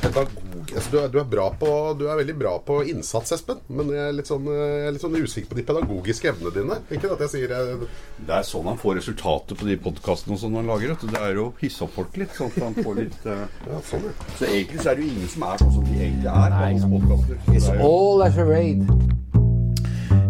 pedagog 0.00 0.54
altså, 0.74 0.90
du, 0.90 0.98
er, 0.98 1.08
du, 1.12 1.18
er 1.20 1.28
bra 1.28 1.46
på, 1.58 1.68
du 1.98 2.06
er 2.08 2.18
veldig 2.18 2.34
bra 2.38 2.54
på 2.64 2.80
innsats, 2.90 3.34
Espen. 3.36 3.60
Men 3.68 3.90
jeg 3.92 4.02
er 4.08 4.16
litt 4.16 4.30
sånn, 4.30 4.46
eh, 4.50 4.60
jeg 4.60 4.88
er 4.88 4.94
litt 4.96 5.04
sånn 5.04 5.16
usikker 5.18 5.50
på 5.52 5.58
de 5.58 5.66
pedagogiske 5.68 6.30
evnene 6.32 6.54
dine. 6.54 6.78
Ikke 6.94 7.12
at 7.14 7.24
jeg 7.26 7.32
sier 7.34 7.54
jeg... 7.54 7.88
Det 8.18 8.36
er 8.38 8.46
sånn 8.48 8.68
han 8.70 8.80
får 8.80 8.98
resultater 9.00 9.58
på 9.60 9.68
de 9.68 9.78
podkastene 9.84 10.38
som 10.40 10.56
han 10.58 10.70
lager. 10.70 10.96
Det 11.04 11.20
er 11.20 11.40
å 11.42 11.48
hisse 11.60 11.84
opp 11.86 11.94
folk 11.98 12.18
litt, 12.20 12.34
sånn 12.36 12.52
at 12.54 12.62
han 12.66 12.78
får 12.80 13.00
litt 13.02 13.28
uh... 13.28 13.44
ja, 13.68 13.82
sånn, 13.90 14.08
ja. 14.08 14.14
Så 14.38 14.48
egentlig 14.50 14.80
så 14.80 14.92
er 14.92 15.00
det 15.00 15.06
jo 15.06 15.12
ingen 15.14 15.34
som 15.34 15.46
er 15.50 15.64
sånn 15.64 15.74
som 15.78 15.88
de 15.90 16.00
egentlig 16.00 16.32
er. 16.34 16.56
Nei, 16.58 16.72
podcaster. 16.96 17.44
It's 17.54 17.70
er 17.70 17.80
jo- 17.80 17.90
All 17.90 18.26
as 18.28 18.40
a 18.40 18.48
raid. 18.48 18.86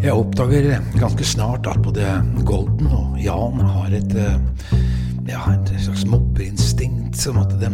Jeg 0.05 0.13
oppdager 0.13 0.67
ganske 1.01 1.25
snart 1.25 1.69
at 1.71 1.79
både 1.81 2.05
Golden 2.45 2.91
og 2.93 3.15
Jan 3.25 3.63
har 3.65 3.95
et, 3.97 4.17
eh, 4.21 4.83
ja, 5.29 5.41
et 5.53 5.73
slags 5.81 6.05
mobbeinstinkt, 6.09 7.17
som 7.17 7.39
at 7.41 7.53
de 7.61 7.71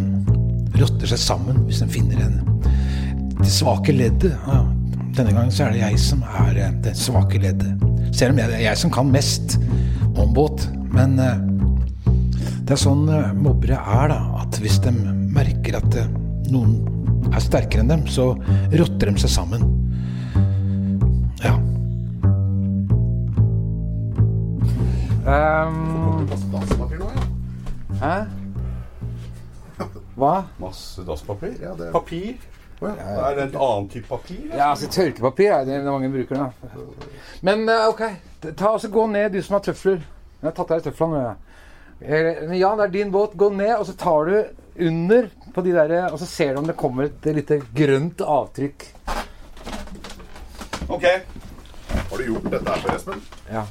rotter 0.81 1.11
seg 1.11 1.21
sammen 1.21 1.65
hvis 1.67 1.83
de 1.83 1.89
finner 1.91 2.23
en, 2.25 2.39
det 3.41 3.51
svake 3.53 3.95
leddet. 3.97 4.37
Ja, 4.47 4.63
denne 5.17 5.35
gangen 5.35 5.53
så 5.53 5.67
er 5.67 5.75
det 5.75 5.83
jeg 5.83 6.01
som 6.03 6.23
er 6.27 6.59
eh, 6.61 6.75
det 6.85 6.95
svake 6.99 7.41
leddet. 7.43 7.87
Selv 8.15 8.35
om 8.35 8.41
det 8.41 8.47
er 8.59 8.67
jeg 8.69 8.79
som 8.79 8.93
kan 8.95 9.11
mest 9.11 9.57
om 10.15 10.35
båt. 10.37 10.69
Men 10.95 11.19
eh, 11.19 11.43
det 12.67 12.77
er 12.77 12.81
sånn 12.81 13.09
eh, 13.11 13.33
mobbere 13.35 13.81
er, 13.81 14.13
da. 14.13 14.21
At 14.45 14.61
hvis 14.63 14.79
de 14.85 14.95
merker 15.35 15.81
at 15.81 15.99
noen 16.51 16.79
er 17.31 17.43
sterkere 17.43 17.85
enn 17.85 17.93
dem, 17.93 18.07
så 18.11 18.33
rotter 18.75 19.11
de 19.11 19.25
seg 19.25 19.35
sammen. 19.35 19.67
Ja. 21.43 21.57
Um, 25.27 27.00
hæ? 28.01 28.15
Hva? 30.17 30.35
Masse 30.61 31.05
dasspapir. 31.07 31.55
Ja, 31.63 31.75
det- 31.79 31.93
Papir. 31.93 32.35
Er 32.83 33.35
det 33.37 33.45
et 33.45 33.57
annet 33.61 33.91
type 33.93 34.09
papir? 34.09 34.47
Ja, 34.57 34.71
altså 34.71 34.89
tørkepapir 34.89 35.51
er 35.53 35.65
det 35.65 35.85
mange 35.85 36.09
bruker, 36.09 36.37
da. 36.37 36.47
Men 37.43 37.69
eh, 37.69 37.89
ok, 37.89 38.01
ta 38.57 38.69
og 38.73 38.81
så 38.81 38.89
gå 38.89 39.07
ned, 39.07 39.33
du 39.33 39.43
som 39.43 39.55
har 39.59 39.61
tøfler. 39.67 40.01
Jeg 40.41 40.49
har 40.49 40.55
tatt 40.57 40.71
av 40.71 40.81
deg 40.81 40.87
tøflene. 40.93 41.13
nå, 41.13 41.21
ja. 41.21 41.35
Eh, 42.01 42.55
Jan, 42.57 42.79
det 42.79 42.87
er 42.87 42.95
din 42.95 43.13
båt. 43.13 43.37
Gå 43.37 43.51
ned, 43.53 43.75
og 43.77 43.85
så 43.87 43.93
tar 44.01 44.25
du 44.25 44.45
under 44.87 45.29
på 45.55 45.61
de 45.67 45.73
der, 45.77 46.09
og 46.13 46.19
så 46.19 46.27
ser 46.27 46.55
du 46.55 46.59
om 46.63 46.67
det 46.67 46.77
kommer 46.77 47.05
et 47.05 47.25
lite 47.37 47.61
grønt 47.77 48.21
avtrykk. 48.25 48.87
Ok. 50.89 51.05
Har 52.11 52.17
du 52.17 52.25
gjort 52.25 52.51
dette 52.51 52.71
her 52.71 52.81
før, 52.81 52.97
Espen? 52.97 53.21
Ja. 53.53 53.65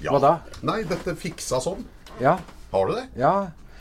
Ja. 0.00 0.10
Hva 0.14 0.20
da? 0.22 0.32
Nei, 0.62 0.82
dette 0.88 1.14
fiksa 1.18 1.60
sånn. 1.60 1.84
Ja. 2.20 2.38
Har 2.72 2.86
du 2.90 2.94
det? 2.98 3.06
ja. 3.16 3.36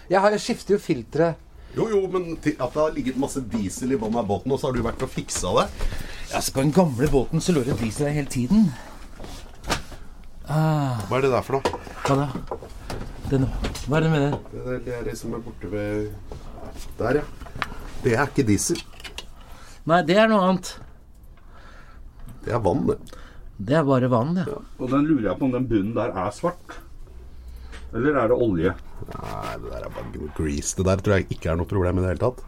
Jeg, 0.08 0.22
har, 0.24 0.32
jeg 0.32 0.40
skifter 0.40 0.78
jo 0.78 0.80
filtre. 0.80 1.34
Jo, 1.76 1.90
jo, 1.92 1.98
men 2.08 2.38
til 2.40 2.54
at 2.64 2.72
det 2.72 2.80
har 2.80 2.94
ligget 2.96 3.18
masse 3.20 3.42
diesel 3.52 3.92
i 3.92 3.98
bånn 4.00 4.16
av 4.16 4.24
båten, 4.30 4.54
og 4.56 4.60
så 4.62 4.70
har 4.70 4.78
du 4.78 4.86
vært 4.86 5.02
og 5.04 5.10
fiksa 5.12 5.52
det. 5.58 5.66
Altså, 6.32 6.54
På 6.56 6.64
den 6.64 6.72
gamle 6.72 7.10
båten 7.12 7.44
så 7.44 7.52
lå 7.52 7.66
det 7.68 7.76
diesel 7.82 8.08
der 8.08 8.16
hele 8.16 8.32
tiden. 8.32 8.70
Hva 10.48 11.18
er 11.20 11.26
det 11.28 11.34
der 11.34 11.44
for 11.44 11.58
noe? 11.60 11.82
Hva 12.08 12.16
da? 12.22 12.30
Den, 13.28 13.50
hva 13.92 14.00
er 14.00 14.06
det 14.08 14.14
med 14.14 14.24
den? 14.24 14.40
Det 14.54 14.64
er 14.64 14.80
det, 14.88 14.96
er 14.96 15.06
det 15.10 15.18
som 15.20 15.36
er 15.36 15.44
borte 15.44 15.74
ved 15.76 16.08
Der, 17.02 17.20
ja. 17.20 17.28
Det 18.06 18.16
er 18.16 18.32
ikke 18.32 18.48
diesel. 18.48 18.80
Nei, 19.92 20.02
det 20.08 20.16
er 20.16 20.32
noe 20.32 20.48
annet. 20.54 20.72
Det 22.48 22.56
er 22.56 22.64
vann, 22.64 22.88
det. 22.88 23.02
Det 23.60 23.76
er 23.76 23.84
bare 23.84 24.08
vann, 24.12 24.38
ja. 24.40 24.62
Og 24.80 24.88
den 24.88 25.04
lurer 25.10 25.34
jeg 25.34 25.40
på 25.42 25.50
om 25.52 25.56
den 25.60 25.68
bunnen 25.68 25.96
der 26.00 26.16
er 26.16 26.32
svart. 26.32 26.80
Eller 27.96 28.18
er 28.20 28.28
det 28.32 28.36
olje? 28.36 28.74
Nei, 29.08 29.54
det 29.62 29.72
der 29.72 29.86
er 29.88 29.94
bare 29.96 30.32
grease. 30.38 30.76
Det 30.78 30.86
der 30.88 31.04
tror 31.04 31.16
jeg 31.18 31.28
ikke 31.32 31.52
er 31.54 31.60
noe 31.60 31.70
problem 31.70 32.00
i 32.00 32.04
det 32.04 32.12
hele 32.12 32.24
tatt. 32.26 32.44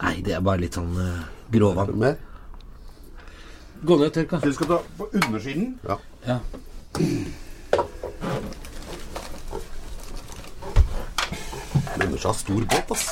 Nei, 0.00 0.14
det 0.24 0.34
er 0.36 0.44
bare 0.46 0.62
litt 0.62 0.78
sånn 0.78 0.94
uh, 0.96 1.26
gråvann. 1.52 1.92
Mer? 1.98 2.16
Gå 3.82 3.98
ned 3.98 4.08
og 4.08 4.14
tørk, 4.16 4.32
da. 4.32 4.40
Vi 4.42 4.54
skal 4.56 4.70
ta 4.72 4.78
på 4.98 5.08
undersiden. 5.20 5.74
Ja. 5.86 5.98
Ja. 6.26 6.38
Lønner 11.98 12.18
seg 12.18 12.28
å 12.28 12.32
ha 12.32 12.36
stor 12.38 12.66
båt, 12.72 12.94
ass. 12.94 13.06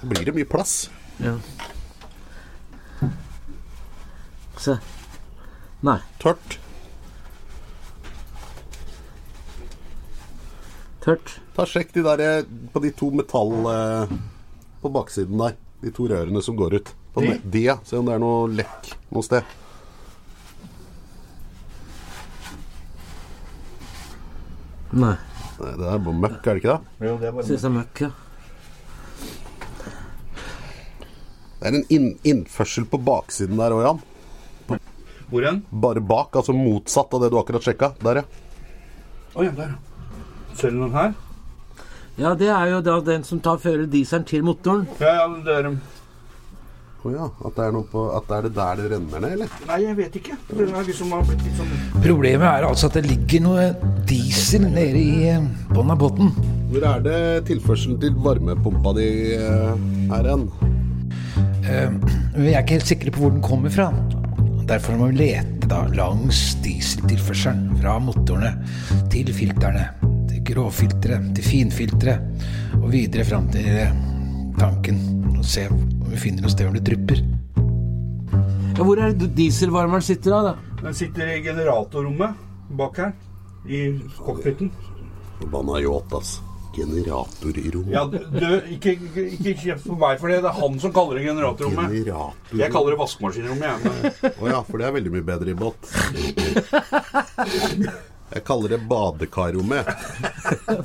Så 0.00 0.10
blir 0.10 0.26
det 0.28 0.34
mye 0.36 0.48
plass. 0.48 0.76
ja. 1.22 1.36
Se. 4.66 4.72
Nei. 5.84 5.98
Tørt. 6.18 6.56
Tørt. 11.06 11.36
Ta 11.54 11.62
Sjekk 11.70 11.92
de 11.94 12.02
der 12.02 12.20
eh, 12.24 12.48
på 12.74 12.80
de 12.82 12.90
to 12.98 13.12
metall 13.14 13.52
eh, 13.70 14.14
på 14.82 14.90
baksiden 14.90 15.38
der. 15.38 15.54
De 15.84 15.92
to 15.94 16.08
rørene 16.10 16.40
som 16.42 16.56
går 16.58 16.80
ut. 16.80 16.90
På 17.14 17.22
De? 17.22 17.36
de? 17.36 17.50
de, 17.54 17.62
ja. 17.68 17.76
Se 17.86 17.94
om 18.00 18.08
det 18.08 18.16
er 18.16 18.22
noe 18.24 18.48
lekk 18.50 18.90
noe 19.14 19.22
sted. 19.22 19.46
Nei. 24.96 25.14
Nei, 25.60 25.72
det 25.78 25.86
er 25.88 26.02
bare 26.08 26.20
møkk, 26.26 26.42
er 26.42 26.56
det 26.58 26.60
ikke 26.64 26.74
det? 26.74 27.06
Jo, 27.06 27.14
det 27.20 27.28
er 27.30 27.36
bare 27.38 27.46
Synes 27.46 27.62
det 27.62 27.70
er 27.70 27.76
møkk, 27.78 28.02
ja. 28.02 28.10
Det 31.56 31.70
er 31.70 31.78
en 31.78 31.86
inn 31.96 32.10
innførsel 32.28 32.84
på 32.90 32.98
baksiden 33.06 33.58
der 33.62 33.74
òg, 33.78 33.86
Jan. 33.86 34.02
Hvor 35.30 35.42
hen? 35.42 35.62
Bare 35.70 36.02
bak, 36.02 36.36
altså 36.38 36.54
motsatt 36.54 37.14
av 37.16 37.24
det 37.24 37.30
du 37.32 37.38
akkurat 37.40 37.64
sjekka. 37.66 37.94
Der, 38.02 38.20
ja. 38.20 38.26
Oh, 39.34 39.42
ja, 39.46 39.54
der, 39.54 39.74
ja. 39.74 39.95
Du 40.56 40.68
den 40.70 40.92
her? 40.94 41.12
Ja, 42.16 42.32
det 42.34 42.48
er 42.48 42.70
jo 42.70 42.80
da 42.80 42.96
den 43.04 43.24
som 43.28 43.42
tar 43.44 43.58
fører 43.60 43.84
dieselen 43.92 44.24
til 44.24 44.44
motoren. 44.46 44.86
Ja, 45.02 45.12
ja, 45.18 45.26
det 45.44 45.56
er 45.58 45.68
Å 47.06 47.10
ja. 47.12 47.26
At 47.44 47.58
det 47.58 47.66
er 47.66 47.74
noe 47.76 47.86
på 47.86 48.00
At 48.16 48.24
det 48.26 48.36
er 48.36 48.46
det 48.46 48.52
der 48.56 48.80
det 48.80 48.86
renner 48.94 49.20
ned, 49.22 49.34
eller? 49.36 49.50
Nei, 49.68 49.76
jeg 49.84 49.96
vet 49.98 50.16
ikke. 50.18 50.36
Den 50.48 50.72
er 50.74 50.86
liksom 50.88 51.12
har 51.12 51.26
blitt 51.28 51.44
litt 51.44 51.60
sånn 51.60 52.00
Problemet 52.00 52.46
er 52.48 52.66
altså 52.66 52.88
at 52.88 52.96
det 52.98 53.04
ligger 53.06 53.44
noe 53.44 53.66
diesel 54.08 54.64
nede 54.64 55.02
i 55.02 55.28
eh, 55.34 55.44
bånn 55.76 55.92
av 55.92 56.00
båten. 56.00 56.32
Hvor 56.72 56.88
er 56.88 57.04
det 57.04 57.20
tilførselen 57.52 58.00
til 58.02 58.16
varmepumpa 58.24 58.96
di 58.96 59.10
eh, 59.36 59.84
er 60.16 60.30
hen? 60.32 60.48
Vi 61.66 62.52
er 62.52 62.62
ikke 62.62 62.78
helt 62.78 62.90
sikre 62.90 63.12
på 63.12 63.26
hvor 63.26 63.36
den 63.36 63.44
kommer 63.44 63.72
fra. 63.74 63.90
Derfor 64.66 64.98
må 64.98 65.12
vi 65.12 65.20
lete 65.20 65.68
da 65.70 65.84
langs 65.94 66.56
dieseltilførselen 66.64 67.76
fra 67.80 67.98
motorene 68.02 68.52
til 69.12 69.30
filtrene, 69.34 69.88
til 70.00 70.05
gråfiltre, 70.46 71.20
til 71.36 71.44
finfiltre 71.46 72.16
og 72.80 72.88
videre 72.92 73.26
fram 73.26 73.48
til 73.52 73.66
eh, 73.66 73.92
tanken. 74.60 75.02
Og 75.36 75.44
se 75.44 75.66
om 75.70 75.82
vi 76.10 76.20
finner 76.20 76.46
noe 76.46 76.52
sted 76.52 76.68
hvor 76.68 76.76
det 76.78 76.86
drypper. 76.86 77.22
Ja, 78.76 78.84
hvor 78.84 79.00
er 79.00 79.14
det 79.16 79.30
dieselvarmeren 79.36 80.04
sitter 80.04 80.36
da? 80.44 80.56
Den 80.82 80.96
sitter 80.96 81.30
i 81.32 81.40
generatorrommet 81.44 82.42
bak 82.76 82.98
her. 83.00 83.14
I 83.66 83.86
cockpiten. 84.18 84.70
Forbanna 85.40 85.80
yacht, 85.82 86.12
ass. 86.14 86.40
Generator 86.76 87.58
i 87.58 87.70
rommet. 87.72 87.92
Ja, 87.94 88.04
du, 88.04 88.60
ikke, 88.74 88.92
ikke, 88.92 89.22
ikke 89.32 89.54
kjeft 89.62 89.86
på 89.88 89.96
meg 89.96 90.20
for 90.20 90.28
det. 90.28 90.42
Det 90.44 90.50
er 90.50 90.58
han 90.60 90.76
som 90.82 90.92
kaller 90.94 91.18
det 91.18 91.24
generatorrommet. 91.24 91.94
Generator 91.94 92.60
Jeg 92.60 92.74
kaller 92.74 92.92
det 92.92 93.00
vaskemaskinrommet, 93.00 93.64
jeg. 93.64 93.78
Men 94.26 94.44
oh, 94.44 94.50
ja, 94.52 94.60
for 94.68 94.76
det 94.82 94.90
er 94.90 94.98
veldig 94.98 95.14
mye 95.16 95.26
bedre 95.32 95.54
i 95.54 95.56
båt. 95.56 95.80
Jeg 98.34 98.44
kaller 98.44 98.68
det 98.74 98.80
badekarrommet. 98.90 99.86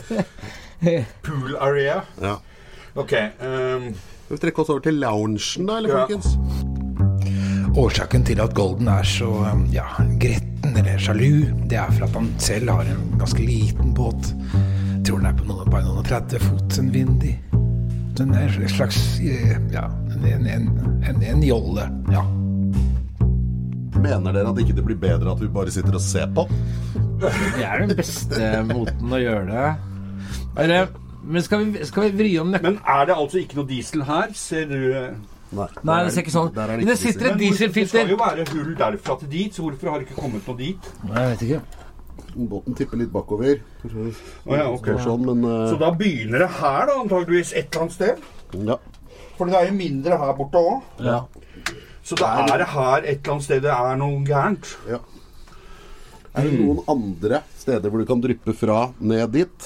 pool 1.26 1.56
area. 1.60 2.02
Ja. 2.22 2.36
Ok. 2.96 3.12
ehm, 3.14 3.94
Skal 4.26 4.38
vi 4.38 4.42
trekke 4.46 4.62
oss 4.64 4.70
over 4.72 4.84
til 4.86 5.00
loungen, 5.02 5.68
da, 5.68 5.78
eller, 5.78 5.90
Ja. 5.90 6.06
folkens? 6.06 6.38
Årsaken 7.78 8.24
til 8.28 8.42
at 8.44 8.54
Golden 8.54 8.88
er 8.92 9.04
så 9.08 9.30
um, 9.54 9.66
ja, 9.72 9.86
gretten 10.20 10.76
eller 10.78 10.98
sjalu, 11.00 11.46
det 11.72 11.78
er 11.80 11.92
for 11.96 12.04
at 12.04 12.16
han 12.18 12.28
selv 12.38 12.70
har 12.70 12.82
en 12.92 13.14
ganske 13.20 13.40
liten 13.46 13.94
båt. 13.96 14.34
Jeg 14.98 15.06
tror 15.08 15.18
den 15.22 15.30
er 15.30 15.38
på 15.40 15.46
noen, 15.48 15.70
bare 15.72 15.86
noen 15.86 16.02
og 16.02 16.06
30 16.10 16.40
fot, 16.44 16.78
en 16.82 16.92
Windy. 16.92 17.32
Den 18.20 18.34
er 18.36 18.52
en 18.52 18.70
slags 18.70 19.00
eh, 19.24 19.56
ja, 19.72 19.86
en, 20.12 20.46
en, 20.52 20.68
en, 21.08 21.24
en 21.24 21.44
jolle. 21.48 21.88
Ja. 22.12 22.26
Mener 24.02 24.34
dere 24.34 24.52
at 24.52 24.62
ikke 24.64 24.76
det 24.78 24.86
blir 24.86 24.98
bedre 25.02 25.34
at 25.36 25.42
vi 25.42 25.50
bare 25.52 25.74
sitter 25.74 25.98
og 25.98 26.02
ser 26.04 26.30
på? 26.36 26.48
Det 27.22 27.66
er 27.66 27.84
den 27.86 27.92
beste 27.98 28.48
måten 28.72 29.14
å 29.14 29.20
gjøre 29.22 29.44
det. 29.52 29.68
Eller, 30.64 30.88
men 31.22 31.46
skal 31.46 31.68
vi, 31.68 31.86
skal 31.86 32.08
vi 32.08 32.16
vri 32.24 32.32
om 32.42 32.50
nøkkelen? 32.54 32.80
Men 32.82 32.96
er 32.96 33.12
det 33.12 33.18
altså 33.18 33.42
ikke 33.44 33.60
noe 33.60 33.70
diesel 33.70 34.06
her? 34.08 34.34
Ser 34.38 34.66
du 34.72 34.80
Nei, 35.52 35.68
Nei, 35.84 35.98
det 36.06 36.14
ser 36.16 36.24
ikke 36.24 36.32
sånn. 36.32 36.48
ut. 36.48 36.58
er 36.64 36.78
Men 36.80 36.88
det 36.88 36.96
sitter 37.02 37.34
et 37.34 37.40
dieselfilter. 37.42 38.06
Det 38.08 38.08
skal 38.08 38.14
jo 38.14 38.20
være 38.22 38.46
hull 38.54 38.70
derfra 38.80 39.18
til 39.20 39.32
dit, 39.34 39.52
så 39.56 39.66
hvorfor 39.66 39.92
har 39.92 40.00
det 40.00 40.08
ikke 40.08 40.22
kommet 40.22 40.48
noe 40.48 40.60
dit? 40.62 40.92
Nei, 41.10 41.26
jeg 41.26 41.34
vet 41.34 41.44
ikke. 41.48 41.62
Båten 42.52 42.78
tipper 42.80 43.02
litt 43.02 43.12
bakover. 43.12 43.60
Oh, 43.84 44.56
ja, 44.56 44.70
okay. 44.72 44.96
Sånn, 45.04 45.26
men 45.28 45.44
Så 45.44 45.76
eh, 45.76 45.82
da 45.82 45.90
begynner 46.00 46.46
det 46.46 46.50
her, 46.62 46.88
da, 46.88 46.96
antageligvis 47.04 47.52
et 47.52 47.68
eller 47.68 47.84
annet 47.86 47.98
sted? 48.00 48.26
ja. 48.72 48.80
For 49.42 49.50
det 49.50 49.58
er 49.58 49.70
jo 49.72 49.74
mindre 49.74 50.18
her 50.22 50.34
borte 50.38 50.60
òg. 50.62 50.90
Ja. 51.02 51.16
Så 52.12 52.18
da 52.20 52.32
er 52.44 52.60
det 52.60 52.68
her 52.74 53.06
et 53.06 53.22
eller 53.22 53.34
annet 53.38 53.46
sted 53.48 53.62
det 53.64 53.72
er 53.72 54.00
noe 54.02 54.22
gærent. 54.28 54.76
ja. 54.90 55.00
Er 56.32 56.46
det 56.48 56.60
noen 56.62 56.78
andre 56.88 57.42
steder 57.60 57.92
hvor 57.92 58.00
du 58.00 58.08
kan 58.08 58.22
dryppe 58.24 58.54
fra 58.56 58.94
ned 59.04 59.34
dit? 59.34 59.66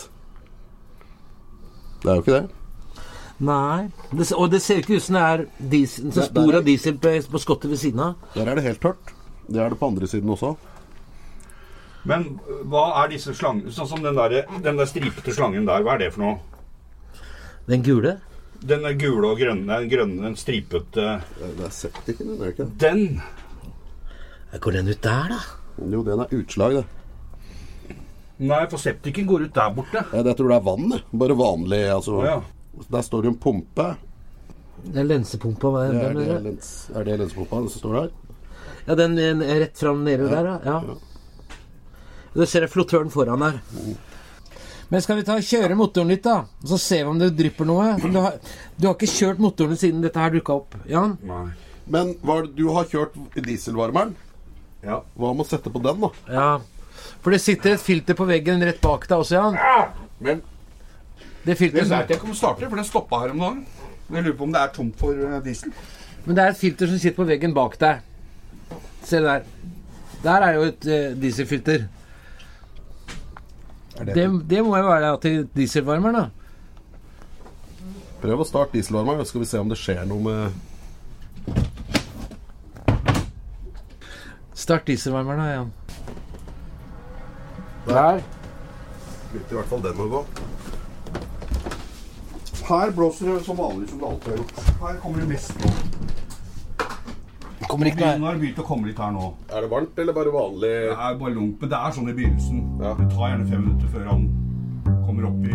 Det 2.02 2.10
er 2.10 2.16
jo 2.18 2.24
ikke 2.24 2.38
det. 2.40 3.02
Nei. 3.46 3.90
Det, 4.10 4.26
og 4.34 4.50
det 4.50 4.62
ser 4.64 4.82
ikke 4.82 4.98
ut 4.98 5.06
som 5.06 5.18
det 5.18 5.26
er 5.28 5.44
diesel, 5.74 6.08
så 6.16 6.26
spor 6.26 6.58
av 6.58 6.66
diesel 6.66 6.98
på, 7.02 7.12
på 7.32 7.42
skottet 7.44 7.70
ved 7.70 7.82
siden 7.82 8.02
av. 8.02 8.16
Der 8.34 8.50
er 8.50 8.58
det 8.58 8.66
helt 8.66 8.82
tørt. 8.82 9.14
Det 9.46 9.62
er 9.62 9.70
det 9.74 9.78
på 9.82 9.92
andre 9.92 10.10
siden 10.10 10.32
også. 10.34 10.56
Men 12.06 12.26
hva 12.70 12.86
er 13.04 13.10
disse 13.14 13.34
slangene 13.34 13.74
Sånn 13.74 13.88
som 13.90 14.02
den 14.06 14.18
der, 14.18 14.44
den 14.62 14.78
der 14.78 14.90
stripete 14.90 15.34
slangen 15.34 15.66
der, 15.70 15.86
hva 15.86 15.96
er 15.96 16.04
det 16.06 16.12
for 16.14 16.26
noe? 16.26 17.22
Den 17.70 17.86
gule. 17.86 18.20
Den 18.66 18.86
er 18.90 18.96
gule 18.98 19.30
og 19.30 19.38
grønne, 19.40 19.68
den 19.84 19.90
grønne, 19.92 20.22
den 20.26 20.36
stripete 20.40 21.04
Det 21.38 21.66
er 21.68 21.74
septiken, 21.74 22.32
er 22.34 22.40
det 22.42 22.54
ikke? 22.56 22.68
Den! 22.82 23.22
Går 24.64 24.72
den 24.78 24.90
ut 24.90 25.02
der, 25.04 25.34
da? 25.36 25.40
Jo, 25.92 26.02
den 26.08 26.22
er 26.24 26.32
utslag, 26.38 26.78
det. 26.80 26.86
Nei, 28.46 28.62
for 28.72 28.80
septiken 28.82 29.28
går 29.30 29.46
ut 29.48 29.54
der 29.56 29.74
borte. 29.76 30.02
Jeg, 30.12 30.26
Jeg 30.26 30.38
tror 30.40 30.50
det 30.52 30.58
er 30.58 30.66
vann, 30.66 30.90
det. 30.92 31.02
Bare 31.14 31.38
vanlig, 31.40 31.82
altså. 31.92 32.18
Ja. 32.26 32.38
Der 32.92 33.04
står 33.06 33.22
det 33.26 33.32
en 33.34 33.38
pumpe. 33.40 33.90
Det 34.86 35.02
er 35.02 35.08
lensepumpa. 35.08 35.72
Hva 35.72 35.84
Det 35.92 36.00
er 36.02 36.10
er, 36.10 36.18
det? 36.18 36.26
det 36.32 36.42
lens, 36.48 36.72
er 36.96 37.04
det 37.08 37.20
lensepumpa 37.22 37.62
som 37.68 37.80
står 37.80 37.96
der? 38.00 38.10
Ja, 38.88 38.96
den 39.00 39.16
er 39.20 39.60
rett 39.64 39.78
fram 39.80 40.04
nede 40.06 40.28
der, 40.32 40.50
ja. 40.52 40.58
ja. 40.66 40.98
Du 42.36 42.44
ser 42.46 42.68
flottøren 42.68 43.12
foran 43.14 43.40
der. 43.46 43.62
Men 44.90 45.02
skal 45.02 45.18
vi 45.18 45.26
ta 45.26 45.38
og 45.40 45.46
kjøre 45.46 45.78
motoren 45.78 46.12
litt, 46.14 46.24
da? 46.26 46.44
Og 46.62 46.70
så 46.70 46.78
vi 47.02 47.10
om 47.10 47.18
det 47.22 47.32
drypper 47.38 47.66
noe? 47.66 47.88
Du 48.04 48.20
har, 48.22 48.38
du 48.78 48.88
har 48.88 48.94
ikke 48.94 49.10
kjørt 49.10 49.42
motoren 49.42 49.80
siden 49.80 50.04
dette 50.06 50.22
her 50.22 50.34
dukka 50.36 50.60
opp, 50.60 50.78
Jan? 50.90 51.16
Nei. 51.26 51.48
Men 51.90 52.14
hva 52.26 52.40
er 52.42 52.50
du 52.58 52.68
har 52.74 52.88
kjørt 52.90 53.18
dieselvarmeren. 53.36 54.14
Ja. 54.86 55.02
Hva 55.18 55.34
med 55.34 55.46
å 55.46 55.50
sette 55.50 55.72
på 55.74 55.82
den, 55.82 56.06
da? 56.06 56.12
Ja. 56.30 56.50
For 57.24 57.34
det 57.34 57.42
sitter 57.42 57.74
et 57.76 57.82
filter 57.82 58.18
på 58.18 58.28
veggen 58.30 58.62
rett 58.66 58.82
bak 58.84 59.08
deg 59.10 59.18
også, 59.18 59.40
Jan. 59.40 59.58
Men 60.20 60.44
Det 61.46 61.54
Den 61.54 61.58
filteret 61.60 61.88
som 61.90 62.00
jeg 62.00 62.18
ikke 62.18 62.30
om 62.30 62.38
starter, 62.38 62.70
for 62.70 62.82
det 62.82 62.86
stoppa 62.88 63.20
her 63.22 63.34
om 63.36 63.44
dagen. 63.44 63.66
Jeg 64.10 64.24
lurer 64.24 64.38
på 64.38 64.46
om 64.48 64.54
det 64.54 64.62
er 64.62 64.72
tomt 64.74 64.96
for 64.98 65.14
eh, 65.14 65.42
diesel. 65.46 65.74
Men 66.26 66.38
det 66.38 66.44
er 66.44 66.54
et 66.54 66.58
filter 66.58 66.90
som 66.90 67.02
sitter 67.02 67.18
på 67.20 67.28
veggen 67.30 67.54
bak 67.54 67.78
deg. 67.82 68.02
Se 69.06 69.22
der. 69.22 69.46
Der 70.24 70.46
er 70.46 70.58
jo 70.58 70.64
et 70.70 70.88
eh, 70.90 71.14
dieselfilter. 71.22 71.86
Det, 73.96 74.26
det 74.50 74.64
må 74.66 74.76
jo 74.76 74.88
være 74.90 75.12
til 75.24 75.46
dieselvarmeren, 75.56 76.16
da. 76.20 76.30
Prøv 78.22 78.42
å 78.44 78.48
starte 78.48 78.76
dieselvarmeren, 78.76 79.24
så 79.24 79.32
skal 79.32 79.44
vi 79.46 79.50
se 79.50 79.62
om 79.62 79.72
det 79.72 79.80
skjer 79.80 80.04
noe 80.10 80.22
med 80.26 80.64
Start 84.56 84.88
dieselvarmeren, 84.88 85.40
da, 85.40 85.48
Jan. 85.52 85.72
Der. 87.86 88.22
Begynte 89.32 89.52
i 89.52 89.58
hvert 89.60 89.70
fall 89.70 89.84
den 89.84 90.00
å 90.02 90.08
gå. 90.10 90.22
Her 92.66 92.96
blåser 92.98 93.30
det 93.30 93.44
som 93.46 93.60
vanlig, 93.60 93.92
som 93.92 94.00
det 94.02 94.08
alltid 94.10 94.32
har 94.32 94.38
gjort. 94.42 94.64
Her 94.82 94.98
kommer 95.04 95.22
det 95.22 95.30
mest 95.36 95.54
nå. 95.62 95.95
Kommer 97.70 97.90
ikke 97.90 98.10
Nå 98.20 98.28
har 98.28 98.36
det 98.38 98.42
begynt 98.44 98.60
å 98.62 98.66
komme 98.68 98.88
litt 98.90 99.00
her 99.02 99.12
nå. 99.16 99.30
Er 99.50 99.66
det 99.66 99.70
varmt 99.72 99.98
eller 100.02 100.14
bare 100.16 100.32
vanlig? 100.34 100.72
Det 100.86 100.96
er 100.96 101.18
bare 101.22 101.34
lungt, 101.34 101.58
men 101.62 101.72
det 101.72 101.80
er 101.80 101.92
sånn 101.96 102.10
i 102.12 102.16
begynnelsen. 102.18 102.60
Ja. 102.82 102.92
Det 103.00 103.08
tar 103.14 103.32
gjerne 103.32 103.48
fem 103.50 103.62
minutter 103.66 103.88
før 103.94 104.06
han 104.12 104.22
kommer 105.06 105.24
opp 105.30 105.42
i 105.46 105.48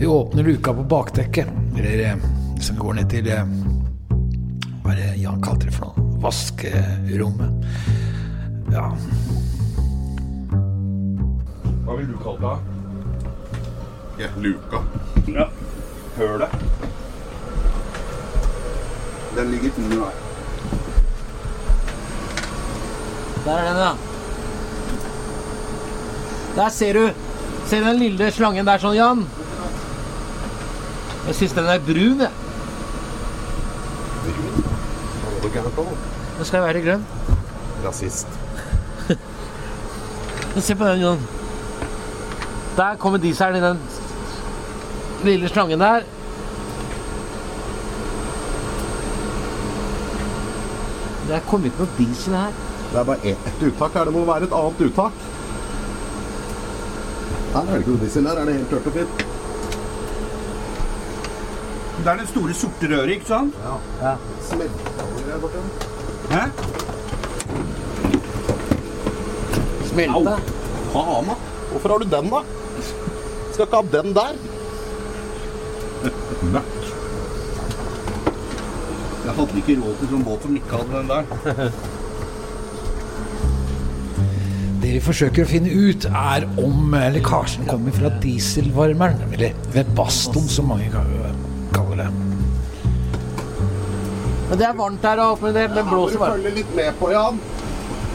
Vi 0.00 0.06
åpner 0.08 0.42
luka 0.46 0.72
på 0.74 0.84
bakdekket, 0.88 1.48
eller 1.76 2.04
eh, 2.08 2.28
som 2.64 2.78
går 2.80 2.92
ned 3.00 3.10
til 3.12 3.26
eh, 3.30 3.44
Hva 4.82 4.94
er 4.94 5.00
det 5.02 5.10
Jan 5.20 5.42
kalte 5.44 5.68
det 5.68 5.74
for 5.76 5.84
noe? 5.90 5.96
Vaskerommet. 6.20 7.50
Ja, 8.70 8.86
Hva 11.84 11.92
vil 11.98 12.06
du 12.12 12.16
kalle 12.22 12.38
det? 12.44 12.58
Ja, 14.20 14.28
luka. 14.38 14.78
Ja. 15.32 15.46
Hølet. 16.18 16.52
Den 19.40 19.50
ligger 19.50 19.70
under 19.78 19.96
der. 19.96 20.10
Der 23.44 23.52
er 23.52 23.68
den, 23.68 23.76
ja. 23.76 23.92
Der 26.56 26.68
ser 26.68 26.92
du. 26.92 27.10
Se 27.66 27.76
den 27.76 27.96
lille 27.96 28.28
slangen 28.30 28.68
der 28.68 28.82
sånn, 28.82 28.98
Jan. 28.98 29.22
Jeg 31.24 31.38
syns 31.38 31.56
den 31.56 31.70
er 31.72 31.80
brun, 31.88 32.20
jeg. 32.20 32.30
Nå 35.40 36.44
skal 36.44 36.58
jeg 36.58 36.66
være 36.66 36.84
grønn. 36.84 37.08
Rasist. 37.86 38.28
Se 40.68 40.76
på 40.76 40.84
den, 40.84 41.00
Jan. 41.06 41.28
Der 42.76 43.00
kommer 43.00 43.18
dieselen 43.24 43.56
i 43.56 43.66
den 43.70 43.80
lille 45.24 45.48
slangen 45.48 45.80
der. 45.80 46.04
Det 51.30 51.36
er 51.38 51.44
kommet 51.46 51.76
noe 51.78 51.86
diesel 51.94 52.34
her. 52.34 52.54
Det 52.90 52.96
er 52.98 53.04
bare 53.06 53.30
ett 53.30 53.60
uttak 53.62 53.94
her. 53.94 54.08
Det 54.08 54.12
må 54.16 54.24
være 54.26 54.48
et 54.48 54.54
annet 54.58 54.80
uttak. 54.88 55.20
Her 57.52 57.60
er 57.60 57.68
det 57.70 57.76
ikke 57.84 57.92
noe 57.92 58.00
diesel. 58.00 58.26
Her 58.26 58.40
er 58.40 58.48
det 58.48 58.54
helt 58.56 58.72
tørt 58.72 58.88
og 58.90 58.96
fint. 58.96 59.22
Det 62.00 62.10
er 62.10 62.18
den 62.18 62.30
store 62.32 62.56
sorte 62.58 62.90
røret, 62.90 63.12
ikke 63.14 63.28
sant? 63.28 63.60
Ja. 64.00 64.16
Smelter 64.48 65.22
der 65.28 65.38
borte. 65.44 65.62
Hæ? 66.32 66.42
Au! 70.10 70.24
Faen, 70.90 71.30
da. 71.30 71.38
Hvorfor 71.70 71.88
har 71.94 71.98
du 72.02 72.10
den, 72.16 72.34
da? 72.34 72.42
Skal 73.52 73.64
ikke 73.68 73.76
ha 73.76 73.82
den 74.02 74.14
der. 74.18 74.34
Jeg 79.30 79.36
hadde 79.38 79.60
ikke 79.60 79.74
råd 79.78 79.98
til 80.00 80.08
sånn 80.10 80.22
båt 80.26 80.46
som 80.46 80.54
ikke 80.58 80.78
hadde 80.80 80.92
den 80.96 81.10
der. 81.10 81.24
Det 84.80 84.90
vi 84.96 85.02
forsøker 85.04 85.44
å 85.44 85.48
finne 85.50 85.70
ut, 85.70 86.06
er 86.08 86.46
om 86.58 86.96
lekkasjen 87.14 87.68
kommer 87.68 87.94
fra 87.94 88.10
dieselvarmeren, 88.24 89.20
eller 89.36 89.54
ved 89.74 89.92
som 90.50 90.66
mange 90.72 90.88
kaller 90.90 92.00
det. 92.00 92.08
Men 94.48 94.58
det 94.58 94.66
er 94.66 94.74
varmt 94.80 95.06
her 95.06 95.22
men 95.44 95.54
det, 95.54 95.64
det 95.76 95.86
blåser 95.86 96.16
du 96.16 96.22
bare. 96.24 96.34
følge 96.40 96.54
litt 96.56 96.74
med 96.80 96.98
på, 96.98 97.12
Jan. 97.14 97.38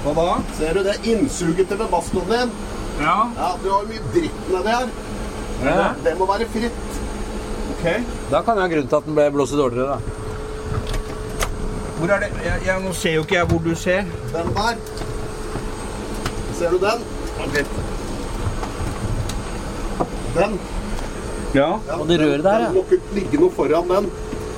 Hva 0.04 0.15
da? 0.19 0.28
Ser 0.58 0.75
du 0.75 0.84
det 0.89 0.97
innsuget 1.08 1.71
til 1.71 1.86
bastoen 1.93 2.28
din? 2.34 2.51
Ja. 2.99 3.15
Ja, 3.38 3.54
du 3.63 3.69
har 3.71 3.88
mye 3.88 4.04
dritt 4.12 4.51
nedi 4.51 4.75
her. 4.75 4.91
Ja. 5.63 5.88
Det 6.04 6.17
må 6.19 6.28
være 6.28 6.49
fritt. 6.51 6.99
Ok. 7.78 7.88
Da 8.34 8.43
kan 8.43 8.60
jeg 8.60 8.67
ha 8.67 8.73
grunn 8.75 8.91
til 8.91 8.99
at 8.99 9.08
den 9.08 9.15
ble 9.15 9.32
blåst 9.38 9.56
dårligere, 9.56 9.95
da. 9.95 10.25
Hvor 11.97 12.08
er 12.13 12.19
det? 12.19 12.29
Jeg, 12.43 12.62
jeg, 12.65 12.81
nå 12.84 12.93
ser 12.93 13.13
jo 13.15 13.21
ikke 13.25 13.36
jeg 13.36 13.45
hvor 13.51 13.62
du 13.65 13.75
ser. 13.75 14.01
Den 14.34 14.49
der. 14.58 14.75
Ser 16.58 16.69
du 16.69 16.77
den? 16.84 17.05
Den. 20.36 20.60
Ja. 21.55 21.69
Ja, 21.88 21.99
Og 21.99 22.08
det 22.08 22.19
røret 22.19 22.43
der, 22.43 22.60
ja. 22.60 22.65
Den 22.65 22.73
må 22.75 22.84
ikke 22.91 23.15
ligge 23.15 23.39
noe 23.39 23.51
foran 23.55 23.89
den. 23.93 24.10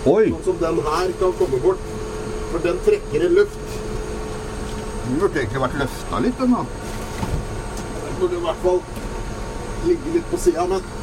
Oi. 0.09 0.25
Sånn 0.31 0.43
som 0.47 0.59
den 0.63 0.81
her 0.87 1.13
kan 1.21 1.33
komme 1.39 1.59
bort. 1.61 1.87
For 2.51 2.63
den 2.63 2.79
trekker 2.85 3.25
en 3.27 3.35
luft. 3.37 3.79
Den 5.07 5.19
burde 5.21 5.41
egentlig 5.43 5.61
vært 5.61 5.77
løfta 5.83 6.21
litt, 6.25 6.39
den 6.41 6.55
da. 6.57 6.63
Den 8.05 8.15
burde 8.21 8.39
i 8.39 8.45
hvert 8.47 8.63
fall 8.63 8.81
ligge 9.87 10.15
litt 10.17 10.31
på 10.31 10.39
sida, 10.41 10.65
men 10.71 10.93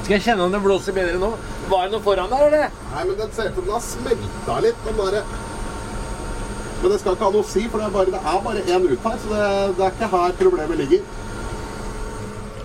Skal 0.00 0.16
jeg 0.16 0.22
kjenne 0.24 0.46
om 0.46 0.54
det 0.54 0.58
blåser 0.64 0.94
bedre 0.96 1.18
nå? 1.22 1.28
Var 1.70 1.84
det 1.86 1.92
noe 1.94 2.02
foran 2.02 2.30
der, 2.32 2.46
eller? 2.48 2.72
Nei, 2.94 3.04
men 3.06 3.16
den 3.20 3.32
ser 3.36 3.50
ut 3.50 3.54
som 3.60 3.64
den 3.68 3.74
har 3.76 3.84
smelta 3.86 4.56
litt. 4.64 4.80
Den 4.86 4.96
der. 4.98 5.20
Men 6.80 6.92
det 6.94 6.98
skal 7.02 7.14
ikke 7.16 7.26
ha 7.28 7.34
noe 7.34 7.44
å 7.44 7.50
si, 7.50 7.62
for 7.68 7.82
det 7.82 7.86
er 7.90 7.94
bare, 7.94 8.14
det 8.14 8.20
er 8.32 8.40
bare 8.46 8.62
én 8.74 8.86
ut 8.88 9.04
her. 9.06 9.18
Så 9.22 9.30
det, 9.34 9.44
det 9.78 9.84
er 9.86 9.94
ikke 9.94 10.08
her 10.14 10.34
problemet 10.40 10.80
ligger. 10.80 11.04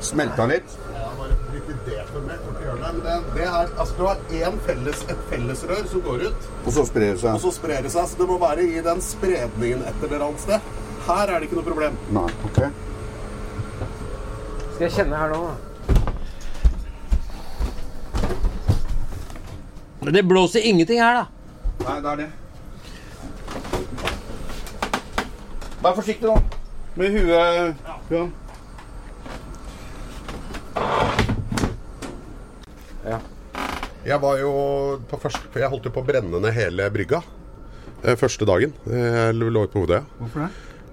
Smelta 0.05 0.47
litt. 0.49 0.73
Ja, 0.95 1.09
bare 1.19 1.35
litt 1.53 1.69
deformert 1.89 2.47
å 2.49 2.55
gjøre 2.63 2.77
det. 2.79 2.93
Men 2.95 3.03
det, 3.05 3.17
det 3.35 3.45
er, 3.49 3.75
altså, 3.75 3.97
du 3.99 4.03
har 4.07 4.23
én 4.39 4.57
felles, 4.65 5.03
et 5.11 5.27
fellesrør 5.33 5.85
som 5.91 6.03
går 6.07 6.25
ut, 6.29 6.49
Og 6.63 6.71
så 6.79 6.87
sprer 6.89 7.11
det 7.13 7.21
seg. 7.25 7.35
og 7.35 7.43
så 7.45 7.53
sprer 7.59 7.85
det 7.85 7.93
seg. 7.93 8.09
Så 8.13 8.21
det 8.23 8.29
må 8.31 8.39
være 8.41 8.65
i 8.71 8.81
den 8.89 9.03
spredningen 9.05 9.85
et 9.91 10.07
eller 10.09 10.27
annet 10.29 10.45
sted. 10.47 10.73
Her 11.05 11.29
er 11.29 11.37
det 11.37 11.49
ikke 11.51 11.59
noe 11.59 11.69
problem. 11.69 11.97
Nei, 12.15 12.27
ok. 12.49 12.61
Skal 14.75 14.87
jeg 14.87 14.95
kjenne 14.97 15.19
her 15.21 15.35
nå, 15.35 15.43
da? 15.45 15.74
Det 20.13 20.25
blåser 20.27 20.65
ingenting 20.65 20.99
her, 21.01 21.13
da. 21.21 21.25
Nei, 21.85 22.01
det 22.01 22.09
er 22.11 22.17
det. 22.21 22.29
Vær 25.85 25.95
forsiktig 25.97 26.27
nå. 26.29 26.35
Med 26.95 27.11
huet 27.11 27.75
ja. 33.05 33.19
Jeg 34.05 34.21
var 34.21 34.37
jo 34.39 34.51
på 35.09 35.17
første, 35.19 35.49
Jeg 35.59 35.69
holdt 35.71 35.87
jo 35.89 35.93
på 35.93 36.01
å 36.03 36.07
brenne 36.07 36.39
ned 36.41 36.53
hele 36.55 36.87
brygga 36.93 37.21
eh, 38.03 38.15
første 38.19 38.45
dagen. 38.47 38.73
Jeg 38.85 39.35
lå 39.37 39.65
på 39.71 39.83
hodet. 39.83 40.03
Hvorfor 40.19 40.45
det? 40.45 40.51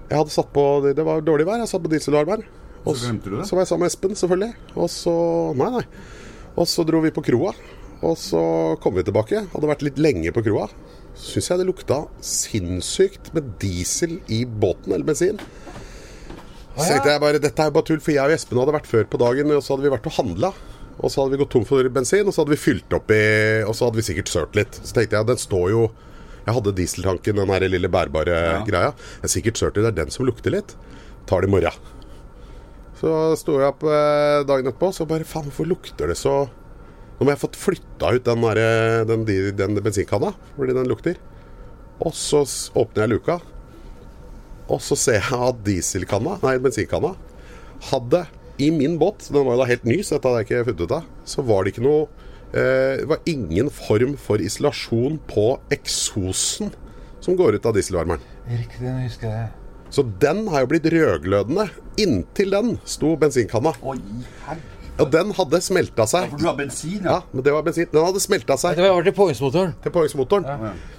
Jeg 0.09 0.19
hadde 0.19 0.33
satt 0.33 0.49
på 0.53 0.63
Det 0.83 0.95
det 0.97 1.05
var 1.07 1.21
dårlig 1.25 1.45
vær. 1.47 1.61
Jeg 1.61 1.71
satt 1.71 1.83
på 1.85 1.91
dieselvarmer. 1.93 2.43
Og 2.83 2.97
Så 2.97 3.07
glemte 3.07 3.31
du 3.31 3.37
det? 3.39 3.47
Så 3.47 3.55
var 3.55 3.63
jeg 3.63 3.71
sammen 3.71 3.85
med 3.85 3.93
Espen, 3.93 4.15
selvfølgelig. 4.19 4.53
Og 4.75 4.89
så 4.91 5.13
Nei, 5.57 5.69
nei. 5.77 5.85
Og 6.53 6.67
så 6.69 6.85
dro 6.85 6.99
vi 7.01 7.13
på 7.15 7.23
kroa. 7.25 7.53
Og 8.03 8.17
så 8.19 8.41
kom 8.83 8.97
vi 8.97 9.05
tilbake. 9.07 9.45
Hadde 9.53 9.69
vært 9.69 9.85
litt 9.85 10.01
lenge 10.01 10.33
på 10.35 10.43
kroa. 10.45 10.67
Syns 11.19 11.49
jeg 11.51 11.61
det 11.61 11.67
lukta 11.69 12.03
sinnssykt 12.25 13.31
med 13.35 13.53
diesel 13.61 14.17
i 14.33 14.43
båten, 14.45 14.91
eller 14.95 15.07
bensin. 15.07 15.39
Så 16.73 16.87
tenkte 16.89 17.11
jeg 17.13 17.21
bare 17.21 17.41
dette 17.41 17.61
er 17.61 17.69
jo 17.69 17.75
bare 17.75 17.87
tull, 17.87 18.01
for 18.01 18.15
jeg 18.15 18.25
og 18.25 18.33
Espen 18.33 18.59
hadde 18.59 18.73
vært 18.75 18.89
før 18.89 19.05
på 19.09 19.19
dagen, 19.21 19.51
og 19.53 19.61
så 19.61 19.75
hadde 19.75 19.85
vi 19.85 19.93
vært 19.93 20.09
og 20.09 20.17
handla. 20.17 20.49
Og 20.99 21.09
så 21.09 21.21
hadde 21.21 21.35
vi 21.35 21.41
gått 21.41 21.53
tom 21.53 21.67
for 21.69 21.89
bensin, 21.93 22.25
og 22.25 22.33
så 22.33 22.43
hadde 22.43 22.53
vi 22.53 22.61
fylt 22.61 22.93
opp 22.93 23.09
i 23.13 23.21
Og 23.65 23.73
så 23.73 23.87
hadde 23.87 23.97
vi 23.97 24.05
sikkert 24.05 24.29
sølt 24.29 24.57
litt. 24.57 24.77
Så 24.81 24.97
tenkte 24.97 25.17
jeg 25.17 25.29
den 25.29 25.41
står 25.41 25.71
jo 25.71 25.83
Jeg 26.43 26.57
hadde 26.57 26.75
dieseltanken, 26.77 27.39
den 27.39 27.53
her 27.55 27.65
lille 27.69 27.89
bærbare 27.89 28.39
greia. 28.67 28.91
Jeg 28.91 29.25
har 29.25 29.31
sikkert 29.31 29.61
sølt 29.61 29.77
i, 29.77 29.85
det 29.85 29.93
er 29.93 30.01
den 30.03 30.13
som 30.13 30.27
lukter 30.27 30.53
litt. 30.53 30.75
Tar 31.29 31.45
det 31.45 31.49
i 31.49 31.53
morgen. 31.53 31.93
Så 32.99 33.13
sto 33.39 33.57
jeg 33.59 33.69
opp 33.69 33.85
eh, 33.87 34.41
dagen 34.47 34.69
etterpå, 34.69 34.91
så 34.95 35.07
bare 35.07 35.27
faen, 35.27 35.47
hvorfor 35.49 35.67
lukter 35.67 36.11
det 36.11 36.17
så 36.19 36.35
Nå 37.23 37.29
må 37.29 37.37
jeg 37.37 37.39
fått 37.39 37.55
flytta 37.55 38.09
ut 38.17 38.25
den, 38.27 38.41
der, 38.43 38.59
den, 39.07 39.21
den, 39.23 39.53
den 39.55 39.77
bensinkanna, 39.79 40.33
fordi 40.57 40.73
den 40.75 40.89
lukter. 40.91 41.15
Og 42.03 42.11
så 42.19 42.41
åpner 42.75 43.05
jeg 43.05 43.11
luka, 43.13 43.37
og 44.67 44.81
så 44.83 44.97
ser 44.99 45.21
jeg 45.21 45.37
at 45.47 45.61
dieselkanna, 45.63 46.33
nei, 46.43 46.57
bensinkanna, 46.59 47.13
hadde 47.93 48.25
i 48.59 48.67
min 48.75 48.97
båt, 48.99 49.29
den 49.29 49.47
var 49.47 49.55
jo 49.55 49.61
da 49.61 49.69
helt 49.69 49.87
ny, 49.87 50.01
så 50.03 50.17
dette 50.17 50.33
hadde 50.33 50.41
jeg 50.41 50.49
ikke 50.49 50.67
funnet 50.67 50.83
ut 50.83 50.97
av, 50.97 51.07
så 51.31 51.47
var 51.47 51.63
det 51.63 51.71
ikke 51.71 51.85
noe 51.85 52.03
eh, 52.51 52.99
Det 52.99 53.07
var 53.13 53.31
ingen 53.31 53.71
form 53.71 54.19
for 54.19 54.43
isolasjon 54.43 55.15
på 55.31 55.47
eksosen 55.71 56.75
som 57.23 57.39
går 57.39 57.55
ut 57.55 57.71
av 57.71 57.79
dieselvarmeren. 57.79 58.27
Riktig, 58.51 58.83
nå 58.83 58.97
husker 59.05 59.31
jeg. 59.31 59.47
Så 59.95 60.03
den 60.19 60.43
har 60.51 60.65
jo 60.67 60.73
blitt 60.75 60.91
rødglødende. 60.91 61.69
Inntil 62.03 62.51
den 62.51 62.77
sto 62.83 63.15
bensinkanna. 63.15 63.77
Oi, 63.79 64.01
herre. 64.43 64.72
Og 65.01 65.09
den 65.09 65.31
hadde 65.33 65.57
smelta 65.65 66.05
seg. 66.05 66.27
Ja, 66.27 66.29
For 66.29 66.37
du 66.37 66.45
har 66.45 66.57
bensin, 66.57 66.99
Ja, 67.03 67.15
men 67.33 67.43
det 67.45 67.53
var 67.55 67.63
bensin. 67.65 67.87
Den 67.91 68.03
hadde 68.05 68.19
smelta 68.21 68.57
seg 68.61 68.75
Det 68.77 68.85
var 68.93 69.01
til 69.07 69.15
påhengsmotoren. 69.17 69.71
til 69.81 69.91
påhengsmotoren. 69.95 70.45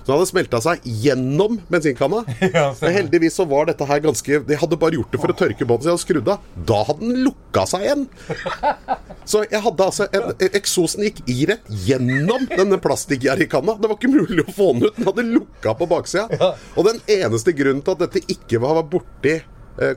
Så 0.02 0.08
den 0.08 0.14
hadde 0.16 0.26
smelta 0.32 0.60
seg 0.64 0.80
gjennom 1.04 1.60
bensinkanna. 1.70 2.24
Men 2.82 2.92
heldigvis 2.98 3.38
så 3.38 3.46
var 3.48 3.70
dette 3.70 3.86
her 3.88 4.02
ganske 4.04 4.40
De 4.48 4.58
hadde 4.60 4.76
bare 4.82 4.98
gjort 4.98 5.14
det 5.14 5.20
for 5.22 5.32
å 5.32 5.36
tørke 5.38 5.64
båten 5.68 5.86
jeg 5.88 5.94
hadde 5.94 6.02
skrudd 6.04 6.28
av. 6.34 6.42
Da 6.68 6.80
hadde 6.90 7.06
den 7.06 7.22
lukka 7.24 7.64
seg 7.70 7.86
igjen. 7.86 8.04
Så 9.30 9.40
jeg 9.48 9.62
hadde 9.64 9.86
altså 9.86 10.04
en, 10.12 10.34
Eksosen 10.58 11.06
gikk 11.06 11.22
i 11.32 11.46
rett 11.48 11.70
gjennom 11.86 12.44
denne 12.50 12.76
plastikkjerrikanna. 12.84 13.78
Det 13.80 13.88
var 13.88 13.96
ikke 13.96 14.12
mulig 14.12 14.44
å 14.44 14.52
få 14.52 14.72
den 14.74 14.84
ut. 14.90 14.98
Den 14.98 15.08
hadde 15.08 15.24
lukka 15.30 15.72
på 15.78 15.88
baksida. 15.88 16.50
Og 16.76 16.84
den 16.90 17.00
eneste 17.22 17.54
grunnen 17.56 17.80
til 17.86 17.96
at 17.96 18.02
dette 18.04 18.24
ikke 18.34 18.60
var 18.60 18.82
borti 18.90 19.38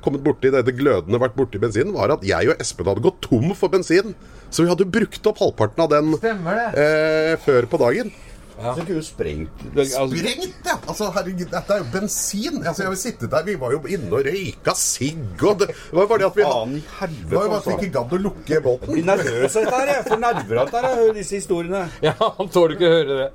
kommet 0.02 0.24
borti 0.26 0.50
dette 0.54 0.74
glødende 0.74 1.20
vært 1.22 1.36
borti 1.38 1.60
bensinen, 1.62 1.94
var 1.94 2.16
at 2.16 2.24
jeg 2.26 2.50
og 2.50 2.62
Espen 2.63 2.88
hadde 2.90 3.04
gått 3.06 3.22
tom 3.28 3.52
for 3.58 3.70
bensin. 3.74 4.16
Så 4.50 4.63
vi 4.63 4.72
hadde 4.72 4.88
brukt 4.90 5.28
opp 5.30 5.44
halvparten 5.44 5.84
av 5.86 5.92
den 5.92 6.16
eh, 6.24 7.36
før 7.44 7.68
på 7.70 7.80
dagen. 7.82 8.13
Så 8.58 8.72
kunne 8.82 8.98
du 8.98 9.06
sprengt 9.06 9.60
altså, 9.78 10.08
Sprengt, 10.10 10.56
ja! 10.66 10.74
Altså, 10.90 11.12
herregud, 11.13 11.44
dette 11.52 11.76
er 11.76 11.84
jo 11.84 11.86
bensin. 11.94 12.56
Altså, 12.63 12.82
jeg 12.82 12.88
har 12.88 12.96
jo 12.96 13.02
sittet 13.04 13.30
der, 13.30 13.44
Vi 13.46 13.54
var 13.62 13.76
jo 13.76 13.84
inne 13.86 14.10
og 14.18 14.26
røyka 14.26 14.74
sigg 14.74 15.44
og 15.46 15.60
Det 15.62 15.68
var 15.94 16.02
jo 16.02 16.10
bare 16.10 16.24
det 16.24 16.30
at 16.32 16.40
vi 16.40 16.48
Faen 16.48 16.74
i 16.74 16.80
Det 16.82 16.96
helvete, 17.04 17.36
var 17.36 17.46
jo 17.46 17.52
bare 17.52 17.60
at 17.60 17.68
vi 17.68 17.74
altså. 17.76 17.86
ikke 17.86 17.94
gadd 18.00 18.16
å 18.18 18.22
lukke 18.24 18.62
båten. 18.66 18.94
blir 18.96 19.06
nervøs 19.12 19.60
av 19.60 19.68
dette 19.68 19.82
her. 19.84 19.92
Jeg 19.94 20.08
får 20.10 20.22
nerver 20.24 20.62
av 20.63 20.72
dette 20.72 20.82
her, 20.82 20.88
jeg 20.90 21.02
hører 21.04 21.20
disse 21.20 21.38
historiene. 21.38 21.84
Ja, 22.08 22.16
han 22.40 22.50
tåler 22.56 22.74
ikke 22.80 22.90
å 22.90 22.96
høre 22.96 23.20
det. 23.22 23.30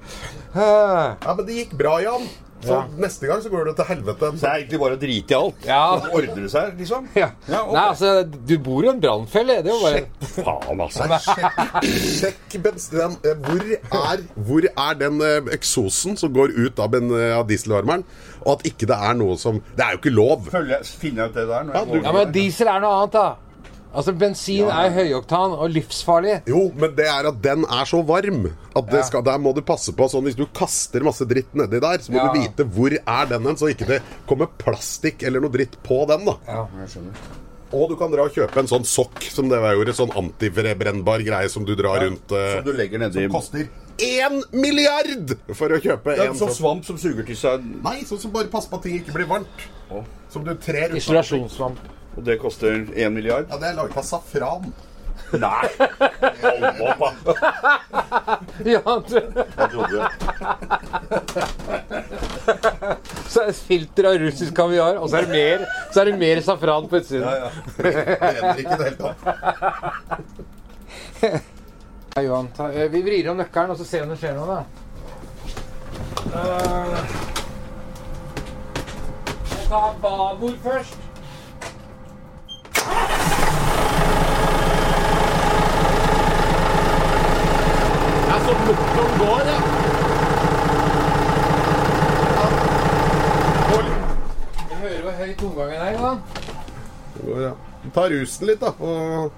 Ja, 0.59 1.37
Men 1.37 1.47
det 1.47 1.61
gikk 1.61 1.79
bra, 1.79 1.95
Jan. 2.03 2.27
Så 2.63 2.77
neste 3.03 3.27
gang 3.27 3.41
så 3.43 3.51
går 3.53 3.65
det 3.71 3.75
til 3.81 3.85
helvete. 3.89 4.31
Så 4.37 4.41
det 4.41 4.49
er 4.51 4.59
egentlig 4.63 4.81
bare 4.83 4.97
å 4.97 5.01
drite 5.03 5.35
i 5.35 5.39
alt. 5.39 5.65
Ja. 5.67 5.81
Så 6.05 6.11
ordner 6.19 6.43
det 6.47 6.51
seg, 6.53 6.79
liksom. 6.79 7.09
Ja. 7.19 7.29
Ja, 7.49 7.61
okay. 7.63 7.75
Nei, 7.75 7.85
altså, 7.89 8.13
du 8.53 8.55
bor 8.59 8.85
i 8.85 8.89
en 8.93 9.01
brannfelle. 9.03 9.57
Det 9.67 9.73
er 9.73 9.77
jo 9.77 9.83
bare 9.83 10.33
Faen, 10.33 10.81
altså. 10.87 11.09
Nei, 11.11 11.19
sjekk, 11.27 11.89
sjekk 12.21 12.59
bensin. 12.65 13.17
eh, 13.27 13.35
Hvor 13.43 14.03
er, 14.13 14.23
hvor 14.49 14.69
er 14.71 14.99
den 15.03 15.21
eh, 15.27 15.53
eksosen 15.57 16.17
som 16.21 16.33
går 16.35 16.55
ut 16.57 16.79
av, 16.83 16.91
ben, 16.95 17.11
eh, 17.19 17.35
av 17.39 17.49
dieselvarmeren? 17.51 18.05
Og 18.43 18.57
at 18.59 18.67
ikke 18.73 18.89
det 18.91 18.97
er 18.99 19.15
noe 19.15 19.37
som 19.39 19.61
Det 19.77 19.85
er 19.85 19.93
jo 19.97 20.01
ikke 20.03 20.15
lov. 20.17 20.49
Følge, 20.51 20.79
finne 20.99 21.29
ut 21.29 21.35
det 21.37 21.47
der? 21.51 21.65
Når 21.69 21.75
Ja, 21.75 21.85
du- 21.85 22.01
Ja, 22.03 22.13
men 22.13 22.33
diesel 22.35 22.69
er 22.69 22.81
noe 22.83 23.03
annet, 23.03 23.13
da. 23.13 23.29
Altså, 23.95 24.13
Bensin 24.17 24.71
er 24.73 24.91
høyoktan 24.95 25.53
og 25.53 25.69
livsfarlig. 25.71 26.39
Jo, 26.49 26.71
men 26.75 26.95
det 26.97 27.05
er 27.13 27.27
at 27.29 27.43
den 27.45 27.65
er 27.69 27.85
så 27.85 28.01
varm 28.09 28.47
at 28.75 28.87
det 28.89 29.01
Ja. 29.03 29.03
skal, 29.05 29.23
der 29.23 29.37
må 29.39 29.55
du 29.55 29.61
passe 29.61 29.93
på. 29.93 30.09
Sånn, 30.09 30.25
hvis 30.25 30.35
du 30.37 30.47
kaster 30.47 31.05
masse 31.05 31.27
dritt 31.29 31.53
nedi 31.55 31.79
der, 31.81 31.99
så 31.99 32.11
må 32.11 32.17
Ja. 32.23 32.33
du 32.33 32.41
vite 32.41 32.65
hvor 32.65 32.91
er 32.93 33.27
den 33.27 33.45
hen, 33.45 33.57
så 33.57 33.69
ikke 33.69 33.87
det 33.87 34.03
kommer 34.27 34.47
plastikk 34.59 35.23
eller 35.23 35.41
noe 35.41 35.51
dritt 35.51 35.77
på 35.83 36.07
den. 36.09 36.25
da 36.25 36.37
Ja. 36.49 36.67
Jeg 36.81 36.89
skjønner. 36.89 37.15
Og 37.75 37.89
du 37.89 37.97
kan 37.97 38.11
dra 38.11 38.23
og 38.25 38.33
kjøpe 38.35 38.57
en 38.59 38.67
sånn 38.67 38.85
sokk 38.85 39.23
som 39.31 39.49
det 39.49 39.59
var 39.61 39.75
gjorde. 39.75 39.95
Sånn 39.97 40.11
antibrennbar 40.13 41.25
greie 41.25 41.49
som 41.49 41.65
du 41.65 41.75
drar 41.75 42.01
rundt. 42.01 42.31
eh, 42.33 42.57
Som 42.57 42.65
du 42.65 42.73
legger 42.73 42.99
nedi 42.99 43.29
koster 43.31 43.69
én 43.99 44.43
milliard 44.53 45.37
for 45.55 45.69
å 45.69 45.81
kjøpe 45.81 46.17
ja, 46.17 46.25
en 46.25 46.35
Sånn 46.35 46.49
sånn. 46.49 46.81
svamp 46.81 46.85
som 46.85 46.97
suger 46.99 47.25
til 47.27 47.37
seg 47.37 47.63
Nei, 47.83 48.01
sånn 48.05 48.19
som 48.19 48.31
bare 48.31 48.49
passer 48.49 48.71
på 48.71 48.77
at 48.77 48.83
ting 48.83 49.01
ikke 49.01 49.13
blir 49.15 49.27
varmt. 49.27 50.05
Som 50.31 50.45
du 50.45 50.55
trer 50.55 50.87
ut 50.89 50.91
av. 50.93 50.97
Isolasjonssvamp. 50.97 51.77
Og 52.17 52.25
det 52.27 52.39
koster 52.43 52.83
1 52.93 53.13
milliard? 53.13 53.47
Ja, 53.51 53.57
det 53.63 53.69
er 53.73 53.77
laget 53.79 53.97
av 53.97 54.05
safran. 54.07 54.73
Nei! 55.33 55.69
Hold 56.43 56.65
opp, 56.85 57.17
da. 57.25 57.33
Ja, 58.69 58.81
du- 59.09 59.17
Jeg 59.17 59.69
trodde 59.73 60.09
så 63.33 63.41
er 63.43 63.47
det 63.49 63.57
filter 63.57 64.05
av 64.11 64.17
russisk 64.21 64.53
kaviar, 64.57 64.99
og 65.01 65.09
så 65.09 65.17
er 65.21 65.23
det 65.27 65.33
mer, 65.33 65.59
så 65.95 66.01
er 66.03 66.05
det 66.11 66.17
mer 66.21 66.41
safran 66.45 66.89
på 66.91 66.97
utsiden. 67.01 67.25
ja, 67.25 67.35
ja. 67.47 67.51
Brenner 67.79 68.61
ikke 68.61 68.75
i 68.75 68.77
det 68.77 68.87
hele 68.91 68.99
tatt. 69.01 69.21
Ja, 72.13 72.23
Johan, 72.27 72.49
ta, 72.57 72.67
eh, 72.77 72.89
vi 72.93 73.01
vrir 73.07 73.31
om 73.33 73.39
nøkkelen, 73.41 73.71
og 73.73 73.79
så 73.81 73.85
ser 73.89 73.99
vi 74.03 74.05
om 74.05 74.13
det 74.13 74.21
skjer 74.21 74.35
noe, 74.37 74.47
da. 74.53 74.61
Uh, 76.33 76.97
tar 79.71 79.95
babord 80.03 80.59
først. 80.67 81.12
Så 88.47 88.53
motoren 88.67 89.19
går, 89.19 89.41
ja. 89.51 89.59
Du 94.71 94.75
hører 94.75 95.03
hvor 95.03 95.13
høy 95.21 95.35
tomgangen 95.41 95.81
er, 95.81 95.99
da. 96.03 96.15
Det 97.15 97.27
går, 97.27 97.41
ja. 97.47 97.53
Ta 97.95 98.07
rusen 98.15 98.47
litt, 98.47 98.61
da. 98.61 98.73
Og 98.79 99.33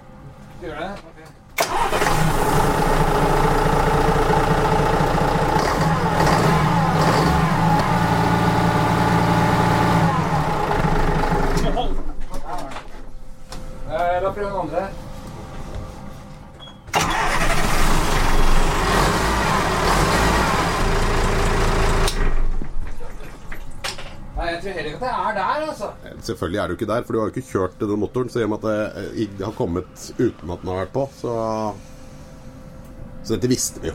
Gjør 0.63 0.79
det? 0.81 0.91
Ok. 1.09 2.25
Eh, 13.91 14.21
La 14.23 14.31
prøve 14.33 14.47
den 14.51 14.61
andre. 14.61 14.89
Nei, 24.37 24.47
jeg 24.51 24.59
tror 24.63 24.71
heller 24.71 24.85
ikke 24.85 24.97
at 24.97 25.01
det 25.01 25.09
er 25.09 25.35
der, 25.39 25.69
altså. 25.69 25.85
Selvfølgelig 26.25 26.61
er 26.61 26.67
du 26.67 26.79
ikke 26.79 26.89
der, 26.89 27.05
for 27.05 27.13
du 27.13 27.21
har 27.21 27.29
jo 27.29 27.35
ikke 27.35 27.51
kjørt 27.51 27.81
den 27.81 28.01
motoren. 28.01 28.31
Så 28.33 28.41
i 28.41 28.47
og 28.47 28.55
med 28.55 28.65
at 28.65 28.67
det 28.71 29.21
eh, 29.27 29.45
har 29.45 29.53
kommet 29.59 30.09
uten 30.19 30.51
at 30.51 30.63
den 30.63 30.73
har 30.73 30.83
vært 30.85 30.97
på, 30.97 31.09
så 31.21 31.37
Så 33.25 33.37
dette 33.37 33.49
visste 33.49 33.81
vi 33.81 33.89
jo. 33.89 33.95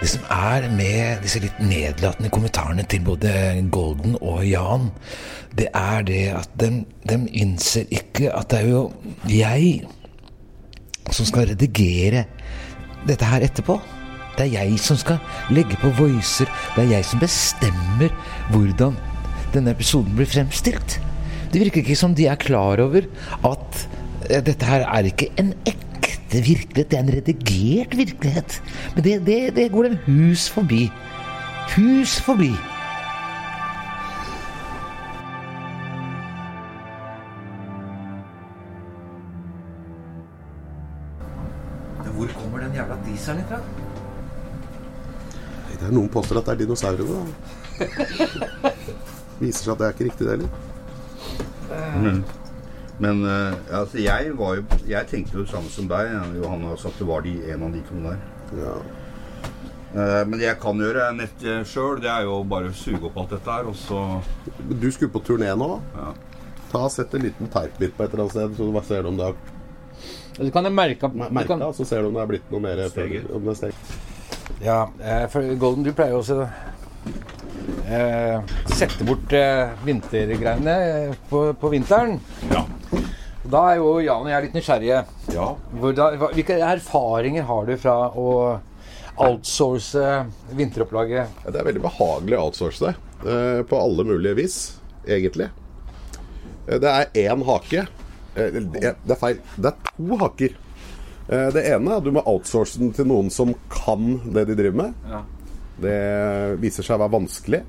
Det 0.00 0.10
som 0.10 0.26
er 0.30 0.66
med 0.70 1.22
disse 1.24 1.40
litt 1.40 1.58
nedlatende 1.64 2.30
kommentarene 2.30 2.84
til 2.86 3.02
både 3.06 3.30
Golden 3.72 4.18
og 4.20 4.44
Jan, 4.46 4.90
det 5.56 5.70
er 5.74 6.02
det 6.06 6.22
at 6.34 6.50
de, 6.60 6.84
de 7.08 7.18
innser 7.32 7.90
ikke 7.90 8.30
at 8.34 8.50
det 8.52 8.60
er 8.60 8.68
jo 8.68 8.82
jeg 9.30 9.86
som 11.10 11.26
skal 11.26 11.48
redigere 11.54 12.26
dette 13.08 13.26
her 13.28 13.46
etterpå. 13.48 13.78
Det 14.34 14.48
er 14.48 14.64
jeg 14.64 14.78
som 14.82 14.98
skal 14.98 15.18
legge 15.54 15.78
på 15.78 15.92
voicer. 15.98 16.50
Det 16.74 16.84
er 16.84 16.96
jeg 16.96 17.06
som 17.06 17.22
bestemmer 17.22 18.14
hvordan 18.50 18.98
denne 19.54 19.74
episoden 19.74 20.16
blir 20.18 20.28
fremstilt. 20.30 20.98
Det 21.52 21.62
virker 21.62 21.84
ikke 21.84 21.98
som 21.98 22.16
de 22.18 22.26
er 22.26 22.40
klar 22.40 22.82
over 22.82 23.06
at 23.46 23.80
eh, 24.26 24.42
dette 24.42 24.66
her 24.66 24.86
er 24.88 25.06
ikke 25.06 25.30
en 25.38 25.52
ekte 25.62 26.42
virkelighet, 26.42 26.90
det 26.90 26.98
er 26.98 27.04
en 27.04 27.14
redigert 27.14 27.96
virkelighet. 27.96 28.60
Men 28.96 29.06
det, 29.06 29.18
det, 29.26 29.40
det 29.54 29.70
går 29.72 29.90
dem 29.92 29.98
hus 30.08 30.48
forbi. 30.50 30.88
Hus 31.76 32.18
forbi. 32.20 32.50
Hvor 42.14 42.30
kommer 42.40 42.58
den 42.62 42.74
jævla 42.74 42.98
dieselen 43.06 43.40
ifra? 43.40 43.58
Er 45.94 46.00
Noen 46.00 46.10
påstår 46.10 46.40
at 46.40 46.48
det 46.48 46.54
er 46.54 46.60
dinosaurene. 46.64 47.06
da. 47.14 48.70
Viser 49.38 49.60
seg 49.62 49.72
at 49.74 49.78
det 49.78 49.86
er 49.86 49.92
ikke 49.94 50.08
riktig, 50.08 50.26
det 50.26 50.32
heller. 50.34 50.50
Men 52.98 53.22
uh, 53.26 53.54
altså, 53.70 53.98
jeg, 53.98 54.32
var 54.38 54.58
jo, 54.58 54.64
jeg 54.90 55.06
tenkte 55.10 55.38
jo 55.38 55.44
det 55.44 55.50
samme 55.50 55.70
som 55.70 55.88
deg, 55.90 56.10
Johanne, 56.38 56.70
altså 56.74 56.90
at 56.90 56.98
det 56.98 57.06
var 57.08 57.24
de, 57.26 57.32
en 57.50 57.64
av 57.66 57.72
de 57.74 57.82
to 57.86 58.02
der. 58.02 58.18
Ja. 58.58 58.74
Uh, 59.94 60.22
men 60.26 60.38
det 60.38 60.46
jeg 60.48 60.58
kan 60.62 60.82
gjøre 60.82 61.08
nett 61.14 61.48
sjøl, 61.70 61.98
det 62.02 62.10
er 62.10 62.26
jo 62.26 62.40
bare 62.50 62.70
å 62.70 62.76
suge 62.78 63.06
opp 63.10 63.18
alt 63.22 63.34
dette 63.36 63.50
her, 63.58 63.70
og 63.70 63.76
så 63.78 63.98
Du 64.66 64.88
skulle 64.90 65.14
på 65.14 65.22
turné 65.26 65.50
nå. 65.58 65.70
ja. 65.94 66.12
Ta 66.74 66.86
og 66.88 66.90
Sett 66.90 67.12
en 67.14 67.22
liten 67.22 67.46
teipbit 67.50 67.92
på 67.94 68.02
et 68.02 68.10
eller 68.10 68.24
annet 68.24 68.34
sted, 68.34 68.56
så 68.58 68.66
du 68.66 68.72
bare 68.74 68.88
ser 68.88 69.06
om 69.06 69.18
det 69.18 69.28
har 69.28 69.36
Du 70.40 70.50
kan 70.50 70.66
merke, 70.74 71.06
du 71.14 71.44
kan, 71.46 71.62
så 71.74 71.86
ser 71.86 72.02
du 72.02 72.10
om 72.10 72.16
det 72.18 72.24
er 72.24 72.32
blitt 72.32 72.50
noe 72.50 72.62
mer 72.64 72.82
Steger. 72.90 73.28
om 73.30 73.46
det 73.46 73.54
er 73.54 73.60
steg. 73.60 73.74
Ja, 74.64 74.88
eh, 75.04 75.26
for 75.28 75.44
Golden, 75.60 75.84
du 75.84 75.92
pleier 75.92 76.14
jo 76.14 76.20
også 76.22 76.38
eh, 77.88 78.38
sette 78.72 79.04
bort 79.06 79.32
eh, 79.36 79.74
vintergreiene 79.84 80.76
eh, 80.88 81.16
på, 81.28 81.46
på 81.60 81.72
vinteren. 81.74 82.16
Ja. 82.50 82.62
Da 83.44 83.60
er 83.74 83.76
jo 83.82 83.98
Jan 84.00 84.24
og 84.24 84.30
jeg 84.32 84.46
litt 84.46 84.54
nysgjerrige. 84.56 85.02
ja. 85.34 85.48
Hva, 85.82 86.06
hvilke 86.32 86.56
erfaringer 86.64 87.44
har 87.50 87.66
du 87.68 87.74
fra 87.76 87.96
å 88.16 88.28
outsource 89.20 90.00
vinteropplaget? 90.56 91.34
Ja, 91.44 91.52
det 91.52 91.60
er 91.60 91.68
veldig 91.68 91.84
behagelig 91.84 92.38
å 92.40 92.46
outsource 92.48 92.86
det. 92.88 92.94
eh, 93.28 93.60
På 93.68 93.82
alle 93.84 94.06
mulige 94.08 94.38
vis, 94.40 94.56
egentlig. 95.04 95.50
Eh, 96.66 96.78
Det 96.80 96.88
er 96.88 97.12
én 97.28 97.44
hake. 97.46 97.84
Eh, 98.34 98.48
Det 98.64 98.80
det 98.96 99.12
er 99.12 99.20
feil. 99.20 99.38
Det 99.60 99.74
er 99.74 99.92
to 99.92 100.16
haker. 100.24 100.56
Eh, 101.28 101.48
Det 101.54 101.62
ene 101.72 101.90
er 101.90 101.96
at 101.96 102.04
du 102.04 102.12
må 102.12 102.22
outsource 102.28 102.78
den 102.78 102.92
til 102.92 103.06
noen 103.08 103.30
som 103.32 103.54
kan 103.72 104.18
det 104.34 104.46
de 104.50 104.56
driver 104.58 104.76
med. 104.82 104.94
Ja. 105.08 105.22
Det 105.80 105.98
viser 106.62 106.86
seg 106.86 106.98
å 106.98 107.04
være 107.04 107.14
vanskelig. 107.16 107.62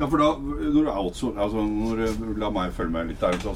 Ja, 0.00 0.08
for 0.10 0.18
da, 0.18 0.32
når 0.42 0.82
du 0.82 0.90
outsourcer 0.90 1.38
altså, 1.40 1.62
når 1.62 2.02
du, 2.02 2.34
La 2.42 2.50
meg 2.50 2.72
følge 2.74 2.90
med 2.96 3.12
litt 3.12 3.20
der. 3.22 3.38
Så, 3.38 3.54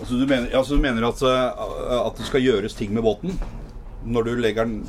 altså, 0.00 0.16
du 0.16 0.24
mener, 0.26 0.48
altså, 0.56 0.76
du 0.78 0.82
mener 0.82 1.04
at, 1.10 1.22
eh, 1.22 1.96
at 2.00 2.16
det 2.16 2.26
skal 2.30 2.40
gjøres 2.46 2.74
ting 2.78 2.94
med 2.96 3.04
båten 3.04 3.36
når 4.06 4.24
du 4.30 4.36
legger 4.40 4.64
den 4.64 4.80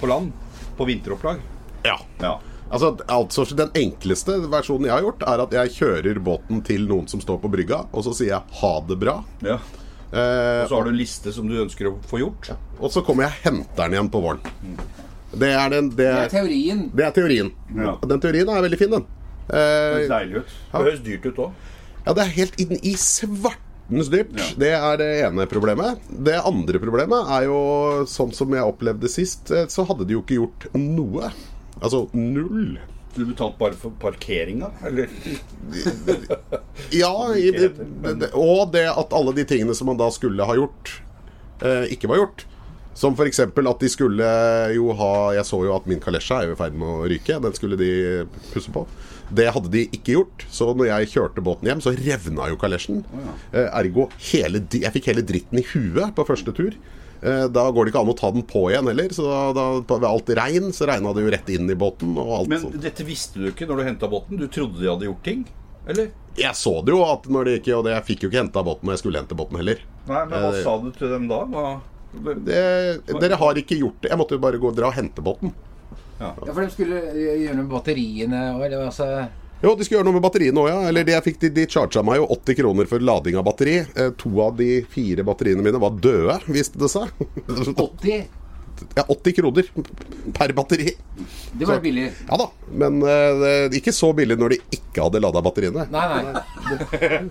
på 0.00 0.08
land? 0.10 0.32
På 0.76 0.86
vinteropplag? 0.88 1.38
Ja. 1.86 1.96
Ja. 2.20 2.38
Altså, 2.70 2.96
outsource, 3.08 3.54
Den 3.58 3.70
enkleste 3.74 4.36
versjonen 4.50 4.86
jeg 4.86 4.94
har 4.94 5.02
gjort, 5.06 5.22
er 5.26 5.42
at 5.44 5.54
jeg 5.54 5.74
kjører 5.78 6.18
båten 6.22 6.60
til 6.66 6.86
noen 6.90 7.06
som 7.10 7.22
står 7.22 7.38
på 7.42 7.50
brygga, 7.50 7.84
og 7.92 8.04
så 8.06 8.14
sier 8.14 8.34
jeg 8.34 8.42
'ha 8.60 8.72
det 8.88 8.98
bra'. 8.98 9.22
ja. 9.42 9.58
Eh, 10.10 10.62
Og 10.64 10.68
så 10.70 10.74
har 10.80 10.84
du 10.84 10.90
en 10.90 10.98
liste 10.98 11.32
som 11.32 11.46
du 11.48 11.54
ønsker 11.62 11.86
å 11.90 11.96
få 12.10 12.18
gjort? 12.18 12.50
og 12.80 12.90
så 12.90 13.02
kommer 13.06 13.28
jeg 13.28 13.32
og 13.36 13.44
henter 13.44 13.82
den 13.84 13.92
igjen 13.94 14.10
på 14.10 14.20
våren. 14.24 14.40
Det 15.30 15.50
er, 15.54 15.68
den, 15.70 15.90
det, 15.90 15.96
Det 16.10 16.24
er 16.24 16.28
teorien. 16.32 16.90
det 16.96 17.04
er 17.06 17.10
teorien. 17.14 17.50
Ja. 17.76 17.92
Den 18.02 18.20
teorien 18.20 18.48
er 18.50 18.62
veldig 18.66 18.78
fin, 18.80 18.90
den. 18.90 19.04
Det 19.50 19.58
Eh, 19.60 19.94
høres 19.94 20.08
deilig 20.10 20.36
ut. 20.40 20.50
Det 20.72 20.80
høres 20.84 21.00
dyrt 21.06 21.24
ut 21.26 21.38
òg. 21.46 21.52
ja, 22.06 22.12
det 22.14 22.22
er 22.24 22.32
helt 22.36 22.60
inn 22.62 22.72
i 22.82 22.92
svartens 22.98 24.10
dyrt. 24.10 24.34
Ja. 24.38 24.44
Det 24.58 24.72
er 24.74 24.96
det 25.00 25.08
ene 25.28 25.46
problemet. 25.50 25.98
Det 26.10 26.36
andre 26.44 26.78
problemet 26.82 27.30
er 27.36 27.46
jo 27.48 27.60
sånn 28.06 28.32
som 28.34 28.50
jeg 28.54 28.62
opplevde 28.66 29.08
sist, 29.10 29.50
eh, 29.50 29.66
så 29.66 29.86
hadde 29.86 30.06
de 30.06 30.14
jo 30.14 30.22
ikke 30.22 30.38
gjort 30.40 30.66
noe. 30.74 31.30
Altså 31.80 32.08
null. 32.14 32.78
Du 33.14 33.24
betalte 33.26 33.58
bare 33.58 33.76
for 33.78 33.94
parkeringa, 34.00 34.70
eller? 34.86 35.10
Ja, 36.94 37.12
det, 37.34 38.30
og 38.34 38.70
det 38.74 38.86
at 38.88 39.12
alle 39.14 39.34
de 39.36 39.44
tingene 39.46 39.74
som 39.76 39.90
man 39.90 39.98
da 40.00 40.08
skulle 40.14 40.46
ha 40.46 40.56
gjort, 40.58 40.94
eh, 41.62 41.90
ikke 41.94 42.10
var 42.10 42.22
gjort. 42.22 42.46
Som 43.00 43.14
f.eks. 43.16 43.38
at 43.40 43.80
de 43.80 43.88
skulle 43.88 44.26
jo 44.74 44.90
ha 44.98 45.10
Jeg 45.36 45.46
så 45.48 45.60
jo 45.64 45.72
at 45.76 45.86
min 45.88 46.02
kalesje 46.02 46.36
er 46.36 46.48
jo 46.50 46.56
i 46.56 46.58
ferd 46.58 46.74
med 46.76 46.88
å 46.90 47.06
ryke. 47.08 47.38
Den 47.40 47.54
skulle 47.56 47.78
de 47.80 47.90
pusse 48.50 48.72
på. 48.74 48.82
Det 49.30 49.46
hadde 49.54 49.70
de 49.72 49.84
ikke 49.94 50.16
gjort. 50.16 50.44
Så 50.52 50.72
når 50.76 50.90
jeg 50.90 51.12
kjørte 51.14 51.44
båten 51.46 51.70
hjem, 51.70 51.82
så 51.84 51.94
revna 51.96 52.48
jo 52.50 52.58
kalesjen. 52.60 53.04
Eh, 53.54 53.68
ergo 53.68 54.08
hele, 54.32 54.64
Jeg 54.74 54.92
fikk 54.96 55.12
hele 55.12 55.24
dritten 55.26 55.62
i 55.62 55.66
huet 55.70 56.12
på 56.18 56.26
første 56.28 56.52
tur. 56.56 56.74
Eh, 57.22 57.46
da 57.52 57.66
går 57.70 57.84
det 57.84 57.92
ikke 57.92 58.00
an 58.00 58.12
å 58.12 58.16
ta 58.16 58.30
den 58.32 58.44
på 58.48 58.62
igjen 58.70 58.88
heller. 58.88 59.12
Så 59.12 59.26
da, 59.28 59.64
da, 59.84 59.96
ved 60.00 60.08
alt 60.08 60.30
regn 60.40 60.70
så 60.76 60.88
regna 60.88 61.12
det 61.16 61.24
jo 61.26 61.32
rett 61.34 61.50
inn 61.52 61.68
i 61.70 61.76
båten. 61.78 62.14
Og 62.16 62.30
alt 62.38 62.48
Men 62.52 62.62
sånt. 62.64 62.78
dette 62.80 63.04
visste 63.04 63.40
du 63.42 63.50
ikke 63.50 63.68
når 63.68 63.82
du 63.82 63.88
henta 63.90 64.08
båten? 64.12 64.40
Du 64.40 64.46
trodde 64.48 64.80
de 64.80 64.88
hadde 64.88 65.08
gjort 65.10 65.22
ting? 65.26 65.44
Eller? 65.90 66.10
Jeg 66.38 66.54
så 66.54 66.72
det 66.86 66.92
jo 66.94 67.00
at 67.04 67.24
når 67.28 67.44
det 67.48 67.54
gikk, 67.58 67.70
Og 67.80 67.84
det, 67.84 67.92
jeg 67.96 68.06
fikk 68.06 68.22
jo 68.24 68.28
ikke 68.30 68.40
henta 68.44 68.62
båten 68.64 68.86
når 68.88 68.94
jeg 68.96 69.02
skulle 69.02 69.20
hente 69.20 69.36
båten 69.36 69.58
heller. 69.60 69.80
Nei, 70.08 70.22
men 70.30 70.36
hva 70.36 70.52
Eh, 70.54 70.62
sa 70.64 70.76
du 70.80 70.90
til 70.96 71.10
dem 71.12 71.26
da? 71.28 71.40
Hva? 71.50 71.66
Det, 72.46 72.60
dere 73.20 73.36
har 73.38 73.54
ikke 73.60 73.78
gjort 73.78 74.00
det. 74.02 74.10
Jeg 74.10 74.18
måtte 74.18 74.34
jo 74.38 74.42
bare 74.42 74.58
gå 74.58 74.70
og 74.72 74.76
dra 74.78 74.88
og 74.90 74.96
hente 74.96 75.22
båten. 75.22 75.52
Ja, 76.20 76.32
For 76.40 76.60
de 76.60 76.70
skulle 76.72 76.98
gjøre 77.16 77.54
noe 77.56 77.64
med 77.64 77.70
batteriene 77.72 78.40
og 78.56 78.64
eller, 78.66 78.86
altså, 78.90 79.06
Jo, 79.60 79.74
de 79.76 79.84
skulle 79.84 79.98
gjøre 79.98 80.06
noe 80.08 80.16
med 80.16 80.24
batteriene 80.24 80.60
òg, 80.62 80.68
ja. 80.72 80.78
Eller 80.88 81.04
de, 81.04 81.12
jeg 81.12 81.24
fikk, 81.26 81.38
de, 81.42 81.50
de 81.58 81.66
charga 81.68 82.00
meg 82.06 82.16
jo 82.22 82.28
80 82.32 82.56
kroner 82.62 82.88
for 82.88 83.02
lading 83.04 83.36
av 83.36 83.44
batteri. 83.44 83.74
Eh, 83.92 84.12
to 84.20 84.30
av 84.40 84.54
de 84.56 84.68
fire 84.88 85.24
batteriene 85.28 85.64
mine 85.66 85.80
var 85.82 85.98
døde, 86.00 86.38
viste 86.48 86.80
det 86.80 86.88
seg. 86.88 87.12
80. 87.76 88.22
ja, 88.96 89.04
80 89.04 89.34
kroner 89.36 89.68
per 90.38 90.54
batteri. 90.56 90.94
Det 91.52 91.68
var 91.68 91.76
Så- 91.76 91.84
billig. 91.84 92.06
Ja 92.30 92.38
da, 92.40 92.46
men 92.72 93.02
eh, 93.04 93.68
ikke 93.76 93.92
så 93.92 94.14
billig 94.16 94.38
når 94.40 94.54
de 94.56 94.60
ikke 94.78 95.04
hadde 95.04 95.20
lada 95.20 95.42
batteriene. 95.44 95.84
Nei, 95.92 96.06
nei. 96.08 97.22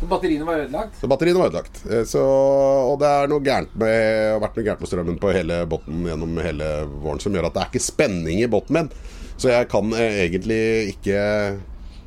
Så 0.00 0.08
batteriene 0.10 0.44
var 0.48 0.58
ødelagt? 0.64 0.96
Så 1.00 1.08
batteriene 1.08 1.38
var 1.38 1.50
ødelagt. 1.52 1.76
Eh, 1.92 2.02
Så, 2.08 2.20
og 2.24 2.96
det 3.00 3.08
er 3.08 3.28
noe 3.30 3.44
gærent 3.46 3.76
med, 3.78 3.92
har 4.34 4.40
vært 4.42 4.56
noe 4.58 4.64
gærent 4.66 4.80
med 4.82 4.90
strømmen 4.90 5.20
på 5.22 5.30
hele 5.36 5.60
båten 5.70 6.02
gjennom 6.08 6.40
hele 6.44 6.70
våren 7.04 7.20
som 7.22 7.36
gjør 7.36 7.46
at 7.48 7.54
det 7.54 7.62
er 7.62 7.70
ikke 7.72 7.84
spenning 7.84 8.40
i 8.42 8.48
båten 8.50 8.74
min. 8.80 8.90
Så 9.40 9.50
jeg 9.50 9.68
kan 9.72 9.92
eh, 9.98 10.20
egentlig 10.28 10.62
ikke 10.94 11.14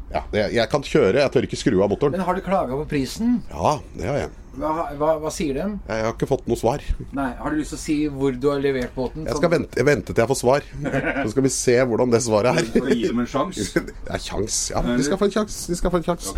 Ja, 0.07 0.21
jeg, 0.31 0.53
jeg 0.55 0.69
kan 0.71 0.83
kjøre, 0.87 1.19
jeg 1.19 1.31
tør 1.33 1.45
ikke 1.49 1.57
skru 1.59 1.81
av 1.83 1.89
motoren. 1.91 2.13
Men 2.15 2.23
har 2.23 2.37
du 2.37 2.43
klaga 2.45 2.77
på 2.79 2.85
prisen? 2.87 3.41
Ja, 3.51 3.73
det 3.97 4.05
har 4.07 4.19
jeg. 4.21 4.29
Hva, 4.57 4.71
hva, 4.97 5.09
hva 5.21 5.29
sier 5.35 5.53
de? 5.59 5.65
Jeg 5.85 6.05
har 6.07 6.13
ikke 6.15 6.29
fått 6.31 6.47
noe 6.49 6.57
svar. 6.57 6.81
Nei, 7.13 7.27
Har 7.37 7.53
du 7.53 7.59
lyst 7.59 7.75
til 7.75 7.77
å 7.77 7.81
si 7.83 7.97
hvor 8.09 8.31
du 8.33 8.47
har 8.49 8.61
levert 8.63 8.95
båten? 8.95 9.27
Jeg 9.27 9.37
skal 9.37 9.51
vente, 9.53 9.77
jeg 9.77 9.85
venter 9.85 10.15
til 10.15 10.23
jeg 10.23 10.31
får 10.31 10.39
svar. 10.39 10.65
Så 11.19 11.33
skal 11.35 11.45
vi 11.45 11.51
se 11.53 11.75
hvordan 11.91 12.15
det 12.15 12.21
svaret 12.25 12.57
er. 12.63 12.71
Å 12.81 12.87
gi 12.95 13.03
dem 13.03 13.21
en 13.21 13.29
sjanse? 13.29 13.67
Det 14.07 14.15
er. 14.15 14.23
Ja, 14.71 14.81
de 14.87 15.05
skal 15.05 15.19
få 15.21 15.27
en 15.29 15.35
sjanse. 15.35 15.59
De 15.69 15.77
skal 15.77 15.93
få 15.93 15.99
en 16.01 16.07
kjangs. 16.07 16.31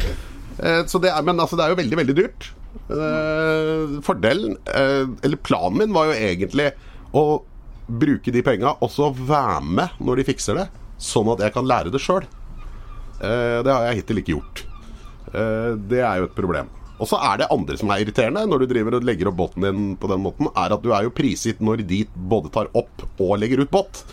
Eh, 0.59 0.81
Så 0.91 0.99
det 0.99 1.13
er, 1.13 1.21
men 1.29 1.39
altså, 1.39 1.55
det 1.55 1.63
er 1.69 1.71
jo 1.71 1.79
veldig, 1.79 1.99
veldig 2.01 2.17
dyrt. 2.17 2.49
Eh, 2.91 3.95
Fordelen, 4.09 4.57
eh, 4.73 5.05
eller 5.23 5.39
planen 5.45 5.77
min, 5.79 5.93
var 5.95 6.09
jo 6.11 6.17
egentlig 6.19 6.71
å 7.15 7.23
bruke 7.89 8.31
de 8.33 8.43
penga 8.45 8.75
og 8.79 8.91
så 8.93 9.09
være 9.15 9.61
med 9.65 9.99
når 10.03 10.21
de 10.21 10.27
fikser 10.29 10.59
det, 10.59 10.67
sånn 11.01 11.29
at 11.33 11.41
jeg 11.45 11.53
kan 11.55 11.67
lære 11.69 11.91
det 11.93 12.01
sjøl. 12.03 12.25
Det 13.19 13.71
har 13.73 13.87
jeg 13.89 13.99
hittil 13.99 14.21
ikke 14.21 14.35
gjort. 14.37 14.61
Eh, 15.33 15.73
Det 15.91 15.99
er 15.99 16.21
jo 16.21 16.29
et 16.29 16.35
problem. 16.37 16.69
Og 16.99 17.07
så 17.07 17.19
er 17.23 17.37
det 17.39 17.47
andre 17.51 17.77
som 17.79 17.91
er 17.91 18.01
irriterende 18.03 18.45
når 18.47 18.63
du 18.63 18.65
driver 18.73 18.97
og 18.97 19.05
legger 19.07 19.29
opp 19.31 19.37
båten 19.39 19.63
din 19.63 19.83
på 19.99 20.07
den 20.11 20.19
måten, 20.23 20.49
er 20.51 20.73
at 20.75 20.83
du 20.83 20.89
er 20.91 21.05
jo 21.07 21.13
prisgitt 21.15 21.61
når 21.63 21.83
de 21.87 22.01
både 22.15 22.51
tar 22.51 22.67
opp 22.75 23.05
og 23.19 23.37
legger 23.39 23.63
ut 23.63 23.71
båt. 23.71 24.03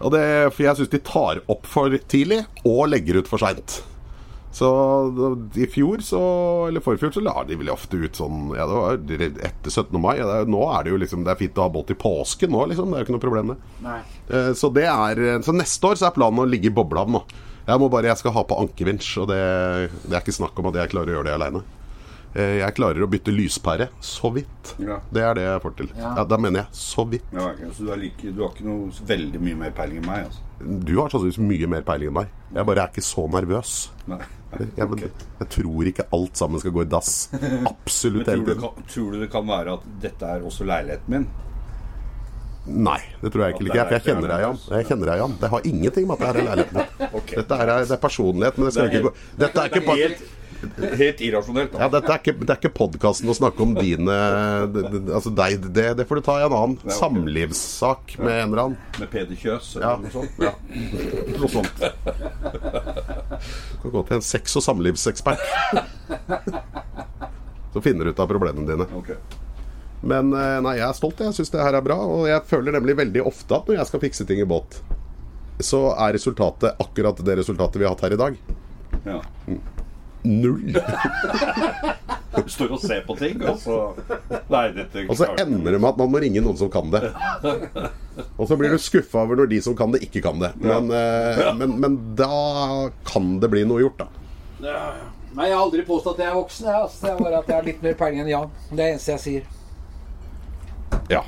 Og 0.00 0.12
det, 0.12 0.22
for 0.52 0.64
jeg 0.66 0.76
syns 0.76 0.92
de 0.92 1.00
tar 1.04 1.38
opp 1.52 1.64
for 1.68 1.92
tidlig 2.08 2.42
og 2.68 2.88
legger 2.92 3.20
ut 3.22 3.28
for 3.28 3.40
seint. 3.40 3.78
Så 4.56 4.68
i 5.60 5.66
fjor, 5.68 6.00
så, 6.06 6.20
eller 6.70 6.80
forfjor, 6.80 7.10
så 7.12 7.20
la 7.20 7.34
de 7.44 7.58
vel 7.60 7.68
ofte 7.74 7.98
ut 8.00 8.16
sånn 8.16 8.54
Ja, 8.56 8.64
det 8.70 8.78
var 8.78 9.42
etter 9.50 9.68
17. 9.74 9.98
mai. 10.00 10.14
Ja, 10.16 10.24
det 10.30 10.36
er, 10.46 10.50
nå 10.54 10.62
er 10.72 10.86
det 10.86 10.94
jo 10.94 11.00
liksom 11.02 11.26
Det 11.26 11.34
er 11.34 11.40
fint 11.42 11.58
å 11.60 11.66
ha 11.66 11.72
båt 11.74 11.92
i 11.92 11.98
påsken 12.00 12.54
nå, 12.54 12.62
liksom. 12.70 12.88
Det 12.88 12.96
er 12.96 13.04
jo 13.04 13.08
ikke 13.08 13.16
noe 13.18 13.24
problem, 13.26 13.52
det. 13.52 13.96
Eh, 14.32 14.52
Så 14.56 14.70
det 14.72 14.86
er 14.88 15.42
Så 15.44 15.52
neste 15.56 15.90
år 15.90 16.00
så 16.00 16.08
er 16.08 16.16
planen 16.16 16.40
å 16.40 16.48
ligge 16.48 16.70
i 16.70 16.76
boblehavn, 16.78 17.18
nå. 17.18 17.24
Jeg 17.66 17.82
må 17.82 17.90
bare 17.92 18.08
Jeg 18.12 18.22
skal 18.22 18.32
ha 18.38 18.44
på 18.48 18.56
ankervinsj, 18.62 19.10
og 19.24 19.28
det, 19.34 19.40
det 20.06 20.14
er 20.14 20.22
ikke 20.24 20.38
snakk 20.40 20.56
om 20.62 20.70
at 20.72 20.80
jeg 20.80 20.94
klarer 20.94 21.12
å 21.12 21.18
gjøre 21.18 21.28
det 21.28 21.34
aleine. 21.36 21.64
Jeg 22.36 22.74
klarer 22.76 23.00
å 23.00 23.08
bytte 23.08 23.32
lyspære 23.32 23.86
så 24.04 24.28
vidt. 24.34 24.74
Ja. 24.84 24.98
Det 25.08 25.22
er 25.24 25.38
det 25.38 25.44
jeg 25.46 25.60
får 25.62 25.72
til. 25.78 25.86
Ja. 25.96 26.10
Da 26.28 26.36
mener 26.36 26.66
jeg 26.66 26.76
så 26.76 27.06
vidt. 27.08 27.24
Ja, 27.32 27.46
ok, 27.48 27.62
så 27.72 27.86
du, 27.86 27.92
like, 27.96 28.32
du 28.36 28.42
har 28.44 28.50
ikke 28.52 28.66
noe 28.66 28.90
veldig 29.08 29.40
mye 29.40 29.56
mer 29.62 29.72
peiling 29.78 30.02
enn 30.02 30.08
meg? 30.10 30.26
altså? 30.28 30.42
Du 30.84 30.92
har 31.00 31.08
sannsynligvis 31.12 31.40
mye 31.48 31.70
mer 31.72 31.86
peiling 31.88 32.10
enn 32.12 32.18
meg. 32.18 32.34
Jeg 32.58 32.68
bare 32.68 32.84
er 32.84 32.92
ikke 32.92 33.06
så 33.08 33.24
nervøs. 33.32 33.72
Nei. 34.12 34.20
Jeg, 34.76 35.10
jeg 35.40 35.48
tror 35.56 35.90
ikke 35.92 36.06
alt 36.18 36.36
sammen 36.40 36.60
skal 36.62 36.74
gå 36.76 36.84
i 36.86 36.90
dass. 36.96 37.10
Absolutt 37.72 38.28
hele 38.30 38.44
tiden. 38.46 38.62
Tror, 38.62 38.86
tror 38.94 39.10
du 39.16 39.20
det 39.24 39.30
kan 39.32 39.46
være 39.48 39.74
at 39.78 39.88
dette 40.02 40.30
er 40.36 40.46
også 40.46 40.66
leiligheten 40.68 41.16
min? 41.16 41.26
Nei, 42.66 42.98
det 43.22 43.30
tror 43.30 43.44
jeg 43.44 43.54
ikke. 43.54 43.66
For 43.70 43.94
jeg 43.94 44.02
kjenner 44.08 44.32
deg, 44.32 44.40
Jan. 44.42 44.56
Jeg 44.74 44.86
kjenner 44.88 45.06
deg, 45.12 45.20
Jan. 45.20 45.34
Det 45.38 45.50
har 45.52 45.68
ingenting 45.70 46.08
med 46.08 46.16
at 46.16 46.22
det 46.24 46.30
er 46.32 46.48
leiligheten 46.48 46.80
min 46.80 47.28
Dette 47.36 47.58
er, 47.62 47.70
det 47.86 47.94
er 47.94 48.00
personlighet, 48.02 48.56
men 48.58 48.66
det 48.66 48.72
skal 48.74 48.88
Det 48.88 48.90
er 48.90 48.96
ikke 48.96 49.06
gå 49.06 49.12
Dette 49.44 49.62
er 49.62 49.70
ikke, 49.70 49.94
helt, 50.00 50.24
helt 50.98 51.20
irrasjonelt. 51.28 51.76
ja, 51.78 51.86
dette 51.92 52.10
er 52.10 52.18
ikke, 52.24 52.34
det 52.40 52.50
er 52.50 52.58
ikke 52.58 52.72
podkasten 52.74 53.30
å 53.30 53.36
snakke 53.38 53.62
om 53.62 53.76
dine 53.76 54.16
Altså 55.14 55.30
deg, 55.38 55.68
det, 55.76 55.84
det 56.00 56.08
får 56.10 56.18
du 56.18 56.24
ta 56.26 56.38
i 56.40 56.46
en 56.48 56.56
annen 56.58 56.74
Ja, 56.80 56.88
okay. 56.88 56.96
samlivssak 56.98 58.16
med 58.18 58.32
en 58.34 58.48
eller 58.50 58.62
annen. 58.64 58.78
Med 58.98 59.12
Peder 59.14 59.38
Kjøs 59.44 59.70
eller 59.76 59.86
Ja. 59.86 59.94
noe 60.02 60.10
sånt. 60.16 60.34
ja. 60.42 60.52
Noe 61.38 61.52
sånt. 61.54 61.76
Du 63.72 63.78
kan 63.82 63.94
gå 63.94 64.02
til 64.08 64.18
en 64.18 64.24
sex- 64.24 64.56
og 64.58 64.64
samlivsekspert. 64.66 65.42
Så 67.72 67.82
finner 67.84 68.04
du 68.08 68.10
ut 68.14 68.22
av 68.22 68.30
problemene 68.30 68.68
dine. 68.68 68.86
Men 70.06 70.32
eh, 70.32 70.58
nei, 70.64 70.76
jeg 70.78 70.86
er 70.88 70.96
stolt. 70.96 71.20
Jeg 71.20 71.36
syns 71.36 71.52
det 71.52 71.64
her 71.64 71.76
er 71.76 71.84
bra. 71.84 71.98
Og 72.08 72.26
jeg 72.30 72.44
føler 72.48 72.76
nemlig 72.76 72.96
veldig 72.98 73.24
ofte 73.28 73.58
at 73.58 73.68
når 73.68 73.80
jeg 73.80 73.90
skal 73.90 74.02
fikse 74.06 74.28
ting 74.28 74.40
i 74.42 74.48
båt, 74.48 74.78
så 75.60 75.82
er 75.94 76.14
resultatet 76.16 76.80
akkurat 76.82 77.20
det 77.24 77.38
resultatet 77.40 77.80
vi 77.80 77.86
har 77.88 77.94
hatt 77.96 78.04
her 78.06 78.16
i 78.16 78.20
dag. 78.20 78.38
Ja. 79.06 79.20
Null. 80.26 80.76
Står 82.46 82.74
og 82.76 82.82
ser 82.82 83.00
på 83.06 83.16
ting, 83.18 83.40
og 83.48 83.56
så 83.58 83.76
Nei, 84.52 84.66
dette 84.76 85.06
Og 85.08 85.16
så 85.18 85.30
ender 85.40 85.74
det 85.74 85.80
med 85.80 85.88
at 85.88 85.98
man 85.98 86.10
må 86.12 86.20
ringe 86.22 86.42
noen 86.44 86.58
som 86.60 86.68
kan 86.70 86.92
det. 86.92 87.00
Og 88.40 88.44
så 88.48 88.58
blir 88.60 88.72
du 88.72 88.78
skuffa 88.80 89.24
over 89.24 89.40
når 89.40 89.50
de 89.50 89.58
som 89.64 89.74
kan 89.76 89.92
det, 89.94 90.02
ikke 90.06 90.22
kan 90.24 90.38
det. 90.40 90.52
Men, 90.60 90.92
ja. 90.92 91.50
men, 91.56 91.74
men 91.82 91.96
da 92.16 92.88
kan 93.08 93.36
det 93.42 93.50
bli 93.52 93.64
noe 93.68 93.82
gjort, 93.82 94.04
da. 94.04 94.08
Nei, 95.36 95.50
jeg 95.50 95.56
har 95.56 95.62
aldri 95.66 95.82
påstått 95.84 96.16
at 96.16 96.24
jeg 96.24 96.32
er 96.32 96.38
voksen. 96.38 96.68
Jeg, 96.70 96.82
altså. 96.86 97.02
Det 97.02 97.10
er 97.12 97.18
bare 97.20 97.40
at 97.42 97.50
jeg 97.50 97.56
har 97.58 97.66
litt 97.66 97.82
mer 97.84 97.96
peiling 98.00 98.22
enn 98.22 98.30
Jan. 98.30 98.54
Det 98.70 98.72
er 98.72 98.78
det 98.78 98.86
eneste 98.94 99.12
jeg 99.12 99.22
sier. 99.24 99.42
Ja. 101.12 101.22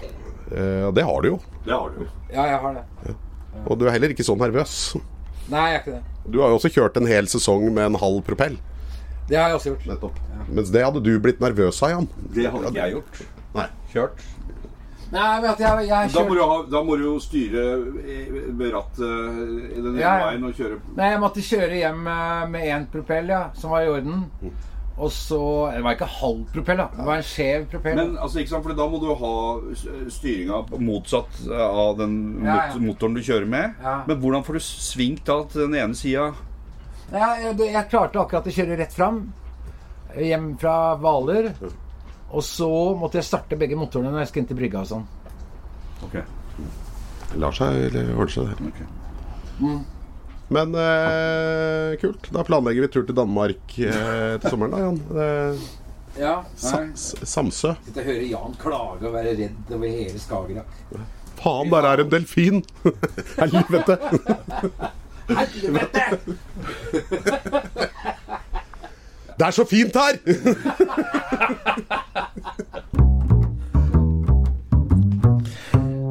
Eh, 0.49 0.87
det 0.97 1.05
har 1.05 1.25
du 1.25 1.29
jo. 1.35 1.39
Det 1.67 1.75
har 1.75 1.93
du. 1.93 2.07
Ja, 2.33 2.47
jeg 2.49 2.63
har 2.63 2.79
det. 2.79 3.17
Og 3.67 3.77
du 3.77 3.85
er 3.85 3.93
heller 3.97 4.15
ikke 4.15 4.25
så 4.25 4.37
nervøs. 4.39 4.79
Nei, 5.53 5.67
jeg 5.73 5.77
er 5.77 5.83
ikke 5.83 5.99
det. 5.99 6.03
Du 6.29 6.41
har 6.41 6.53
jo 6.53 6.59
også 6.61 6.73
kjørt 6.73 6.97
en 7.01 7.09
hel 7.09 7.29
sesong 7.29 7.69
med 7.69 7.91
en 7.91 8.01
halv 8.01 8.23
propell. 8.25 8.57
Det 9.29 9.37
har 9.37 9.51
jeg 9.53 9.59
også 9.61 9.73
gjort. 9.75 9.87
Nettopp. 9.93 10.19
Mens 10.49 10.71
det 10.73 10.85
hadde 10.87 11.03
du 11.05 11.13
blitt 11.21 11.41
nervøs 11.45 11.83
av, 11.85 11.91
Jan. 11.95 12.09
Det 12.35 12.49
hadde 12.51 12.71
ikke 12.73 12.81
jeg 12.83 12.97
gjort. 12.99 13.23
Nei. 13.59 13.67
Kjørt. 13.93 14.27
Nei, 15.09 15.27
at 15.49 15.61
jeg, 15.63 15.85
jeg 15.89 16.11
Da 16.13 16.23
må, 16.29 16.35
du 16.37 16.43
ha, 16.45 16.57
da 16.69 16.81
må 16.85 16.97
du 17.01 17.05
jo 17.07 17.15
styre 17.23 17.63
eh, 18.05 18.33
med 18.53 18.75
rattet 18.75 19.05
i 19.09 19.81
den 19.81 19.95
ene 19.95 20.03
Ja, 20.03 20.11
ja. 20.21 20.27
veien 20.27 20.43
og 20.45 20.59
kjøre 20.59 20.81
Nei, 20.99 21.07
jeg 21.15 21.21
måtte 21.23 21.45
kjøre 21.47 21.79
hjem 21.81 22.03
eh, 22.13 22.43
med 22.53 22.67
én 22.75 22.85
propell, 22.93 23.31
ja, 23.33 23.39
som 23.57 23.73
var 23.73 23.87
i 23.87 23.89
orden. 23.89 24.27
Og 24.99 25.13
så 25.15 25.41
Det 25.73 25.81
var 25.87 25.95
ikke 25.97 26.11
halv 26.11 26.43
propell, 26.53 26.83
da. 26.83 26.89
Det 26.99 27.07
var 27.07 27.23
en 27.23 27.25
skjev 27.31 27.65
propell. 27.73 27.97
Men 28.03 28.17
altså, 28.19 28.43
ikke 28.43 28.53
sant, 28.53 28.67
for 28.67 28.77
da 28.83 28.89
må 28.91 29.01
du 29.01 29.09
ha 29.23 29.33
styringa 30.13 30.61
motsatt 30.83 31.41
av 31.57 31.97
den 32.03 32.19
Ja, 32.45 32.59
ja. 32.75 32.81
motoren 32.83 33.15
du 33.17 33.23
kjører 33.23 33.49
med. 33.49 33.79
Ja. 33.81 33.97
Men 34.11 34.21
hvordan 34.21 34.45
får 34.45 34.59
du 34.59 34.65
svingt 34.67 35.25
da 35.31 35.39
til 35.49 35.65
den 35.69 35.79
ene 35.79 35.97
sida? 35.97 36.33
Ja, 37.13 37.29
jeg, 37.41 37.55
jeg 37.73 37.89
klarte 37.91 38.21
akkurat 38.21 38.49
å 38.51 38.53
kjøre 38.53 38.77
rett 38.81 38.93
fram. 38.95 39.21
Hjem 40.19 40.51
fra 40.61 40.75
Hvaler. 41.01 41.53
Og 42.29 42.43
så 42.45 42.69
måtte 43.01 43.17
jeg 43.21 43.25
starte 43.29 43.57
begge 43.61 43.77
motorene 43.81 44.11
når 44.13 44.25
jeg 44.27 44.31
skulle 44.33 44.45
inn 44.45 44.51
til 44.51 44.59
brygga 44.59 44.83
og 44.85 44.91
sånn. 44.91 45.07
Ok. 46.05 46.19
Det 47.29 47.39
lar 47.41 47.57
seg 47.57 47.97
ordne 47.97 48.29
seg, 48.33 48.51
det. 48.51 48.73
Ok. 48.73 49.79
Men 50.49 50.77
eh, 50.81 51.97
kult. 52.01 52.29
Da 52.33 52.45
planlegger 52.49 52.85
vi 52.87 52.91
tur 52.93 53.05
til 53.09 53.17
Danmark 53.17 53.75
eh, 53.85 54.37
til 54.41 54.53
sommeren, 54.53 54.73
da, 54.77 54.85
Jan. 54.87 55.01
Eh, 55.25 55.69
Ja, 56.19 56.33
Sa 56.59 56.81
S- 56.97 57.13
Samsø. 57.31 57.75
Sitte 57.85 58.01
og 58.03 58.09
høre 58.09 58.25
Jan 58.27 58.55
klage 58.59 59.07
og 59.07 59.13
være 59.15 59.35
redd 59.39 59.69
over 59.77 59.93
hele 59.93 60.19
Skagerrak. 60.19 60.73
Faen, 61.39 61.69
der 61.71 61.87
er 61.93 62.01
en 62.03 62.09
delfin! 62.11 62.63
Helvete! 63.39 63.99
Helvete! 65.29 66.19
Det 69.39 69.47
er 69.47 69.51
så 69.55 69.65
fint 69.65 69.95
her! 69.95 70.19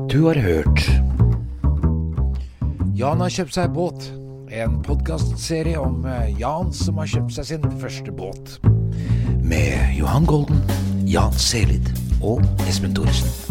Du 0.07 0.23
har 0.25 0.39
hørt 0.41 0.79
Jan 2.97 3.21
har 3.21 3.29
kjøpt 3.29 3.53
seg 3.53 3.73
båt. 3.75 4.07
En 4.49 4.79
podkastserie 4.81 5.77
om 5.77 6.05
eh, 6.09 6.31
Jan 6.39 6.71
som 6.73 6.97
har 6.97 7.11
kjøpt 7.11 7.35
seg 7.35 7.45
sin 7.51 7.67
første 7.77 8.09
båt. 8.15 8.55
Med 9.45 9.93
Johan 9.93 10.25
Golden, 10.25 10.63
Jan 11.05 11.35
Selid 11.37 11.91
og 12.25 12.41
Espen 12.65 12.97
Thoresen. 12.97 13.46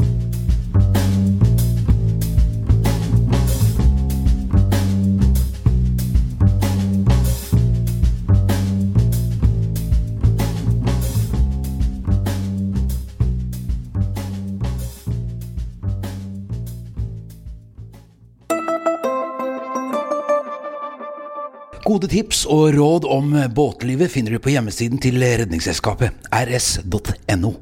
Gode 22.06 22.20
tips 22.22 22.44
og 22.46 22.68
råd 22.76 23.06
om 23.10 23.32
båtlivet 23.50 24.12
finner 24.12 24.36
du 24.36 24.38
på 24.38 24.52
hjemmesiden 24.52 25.00
til 25.02 25.18
Redningsselskapet 25.18 26.28
rs.no. 26.30 27.56